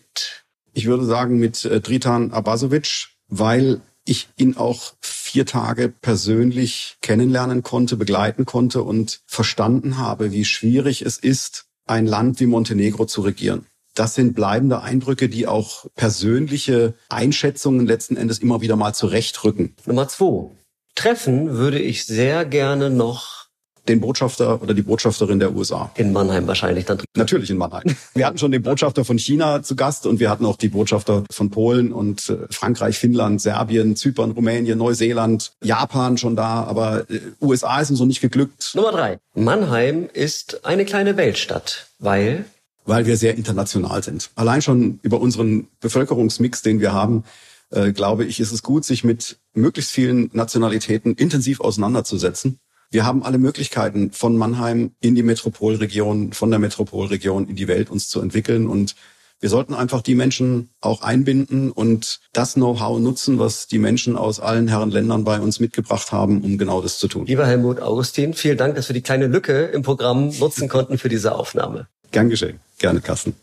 Ich 0.73 0.85
würde 0.85 1.03
sagen 1.03 1.37
mit 1.37 1.65
äh, 1.65 1.81
Dritan 1.81 2.31
Abasovic, 2.31 3.09
weil 3.27 3.81
ich 4.05 4.29
ihn 4.37 4.55
auch 4.55 4.93
vier 5.01 5.45
Tage 5.45 5.89
persönlich 5.89 6.97
kennenlernen 7.01 7.61
konnte, 7.61 7.97
begleiten 7.97 8.45
konnte 8.45 8.83
und 8.83 9.19
verstanden 9.25 9.97
habe, 9.97 10.31
wie 10.31 10.45
schwierig 10.45 11.01
es 11.01 11.17
ist, 11.17 11.65
ein 11.85 12.07
Land 12.07 12.39
wie 12.39 12.45
Montenegro 12.45 13.05
zu 13.05 13.21
regieren. 13.21 13.65
Das 13.99 14.15
sind 14.15 14.33
bleibende 14.33 14.81
Eindrücke, 14.81 15.27
die 15.27 15.45
auch 15.45 15.85
persönliche 15.97 16.93
Einschätzungen 17.09 17.85
letzten 17.85 18.15
Endes 18.15 18.39
immer 18.39 18.61
wieder 18.61 18.77
mal 18.77 18.93
zurechtrücken. 18.93 19.75
Nummer 19.85 20.07
zwei. 20.07 20.51
Treffen 20.95 21.57
würde 21.57 21.79
ich 21.79 22.05
sehr 22.05 22.45
gerne 22.45 22.89
noch 22.91 23.47
den 23.89 23.99
Botschafter 23.99 24.61
oder 24.61 24.73
die 24.73 24.83
Botschafterin 24.83 25.39
der 25.39 25.53
USA. 25.53 25.91
In 25.95 26.13
Mannheim 26.13 26.47
wahrscheinlich 26.47 26.85
dann. 26.85 27.01
Natürlich 27.17 27.49
in 27.49 27.57
Mannheim. 27.57 27.93
Wir 28.13 28.25
hatten 28.25 28.37
schon 28.37 28.53
den 28.53 28.63
Botschafter 28.63 29.03
von 29.03 29.19
China 29.19 29.63
zu 29.63 29.75
Gast 29.75 30.05
und 30.07 30.21
wir 30.21 30.29
hatten 30.29 30.45
auch 30.45 30.55
die 30.55 30.69
Botschafter 30.69 31.25
von 31.29 31.49
Polen 31.49 31.91
und 31.91 32.29
äh, 32.29 32.47
Frankreich, 32.51 32.97
Finnland, 32.97 33.41
Serbien, 33.41 33.97
Zypern, 33.97 34.31
Rumänien, 34.31 34.77
Neuseeland, 34.77 35.51
Japan 35.61 36.17
schon 36.17 36.37
da, 36.37 36.63
aber 36.63 37.09
äh, 37.09 37.19
USA 37.41 37.81
ist 37.81 37.89
uns 37.89 37.99
noch 37.99 38.05
nicht 38.05 38.21
geglückt. 38.21 38.71
Nummer 38.75 38.93
drei. 38.93 39.19
Mannheim 39.35 40.07
ist 40.13 40.65
eine 40.65 40.85
kleine 40.85 41.17
Weltstadt, 41.17 41.87
weil 41.99 42.45
weil 42.89 43.05
wir 43.05 43.17
sehr 43.17 43.37
international 43.37 44.03
sind. 44.03 44.31
Allein 44.35 44.61
schon 44.61 44.99
über 45.03 45.21
unseren 45.21 45.67
Bevölkerungsmix, 45.79 46.63
den 46.63 46.79
wir 46.79 46.91
haben, 46.91 47.23
äh, 47.69 47.91
glaube 47.91 48.25
ich, 48.25 48.39
ist 48.39 48.51
es 48.51 48.63
gut, 48.63 48.83
sich 48.83 49.03
mit 49.03 49.37
möglichst 49.53 49.91
vielen 49.91 50.29
Nationalitäten 50.33 51.13
intensiv 51.13 51.61
auseinanderzusetzen. 51.61 52.59
Wir 52.91 53.05
haben 53.05 53.21
alle 53.21 53.37
Möglichkeiten, 53.37 54.11
von 54.11 54.35
Mannheim 54.35 54.91
in 54.99 55.13
die 55.13 55.21
Metropolregion, 55.21 56.33
von 56.33 56.49
der 56.49 56.59
Metropolregion 56.59 57.47
in 57.47 57.55
die 57.55 57.67
Welt 57.67 57.91
uns 57.91 58.09
zu 58.09 58.19
entwickeln. 58.21 58.67
Und 58.67 58.95
wir 59.39 59.49
sollten 59.49 59.75
einfach 59.75 60.01
die 60.01 60.15
Menschen 60.15 60.69
auch 60.81 61.03
einbinden 61.03 61.71
und 61.71 62.19
das 62.33 62.55
Know-how 62.55 62.99
nutzen, 62.99 63.37
was 63.37 63.67
die 63.67 63.77
Menschen 63.77 64.15
aus 64.15 64.39
allen 64.39 64.67
Herren 64.67 64.89
Ländern 64.89 65.23
bei 65.23 65.39
uns 65.39 65.59
mitgebracht 65.59 66.11
haben, 66.11 66.41
um 66.41 66.57
genau 66.57 66.81
das 66.81 66.97
zu 66.97 67.07
tun. 67.07 67.27
Lieber 67.27 67.45
Helmut 67.45 67.79
Augustin, 67.79 68.33
vielen 68.33 68.57
Dank, 68.57 68.73
dass 68.73 68.89
wir 68.89 68.95
die 68.95 69.03
kleine 69.03 69.27
Lücke 69.27 69.65
im 69.65 69.83
Programm 69.83 70.29
nutzen 70.39 70.67
konnten 70.67 70.97
für 70.97 71.09
diese 71.09 71.35
Aufnahme. 71.35 71.87
Gern 72.11 72.29
geschehen. 72.29 72.59
Gerne, 72.77 73.01
Carsten. 73.01 73.35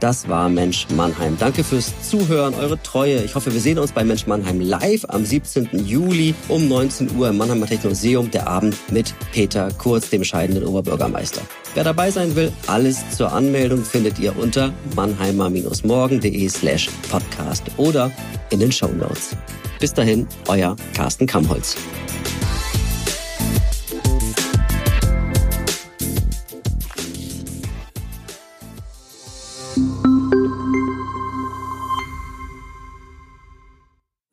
Das 0.00 0.28
war 0.28 0.48
Mensch 0.48 0.86
Mannheim. 0.94 1.36
Danke 1.38 1.64
fürs 1.64 1.92
Zuhören, 2.02 2.54
eure 2.54 2.82
Treue. 2.82 3.22
Ich 3.22 3.34
hoffe, 3.34 3.52
wir 3.52 3.60
sehen 3.60 3.78
uns 3.78 3.92
bei 3.92 4.04
Mensch 4.04 4.26
Mannheim 4.26 4.60
live 4.60 5.06
am 5.08 5.24
17. 5.24 5.86
Juli 5.86 6.34
um 6.48 6.68
19 6.68 7.16
Uhr 7.16 7.30
im 7.30 7.36
Mannheimer 7.36 7.66
Technomuseum. 7.66 8.30
Der 8.30 8.46
Abend 8.46 8.76
mit 8.92 9.14
Peter 9.32 9.70
Kurz, 9.78 10.10
dem 10.10 10.24
scheidenden 10.24 10.64
Oberbürgermeister. 10.64 11.42
Wer 11.74 11.84
dabei 11.84 12.10
sein 12.10 12.36
will, 12.36 12.52
alles 12.66 12.98
zur 13.16 13.32
Anmeldung 13.32 13.84
findet 13.84 14.18
ihr 14.18 14.36
unter 14.36 14.72
mannheimer-morgen.de 14.94 16.48
slash 16.48 16.90
podcast 17.10 17.64
oder 17.76 18.10
in 18.50 18.60
den 18.60 18.72
Show 18.72 18.88
Notes. 18.88 19.30
Bis 19.80 19.92
dahin, 19.92 20.26
euer 20.48 20.76
Carsten 20.94 21.26
Kamholz. 21.26 21.76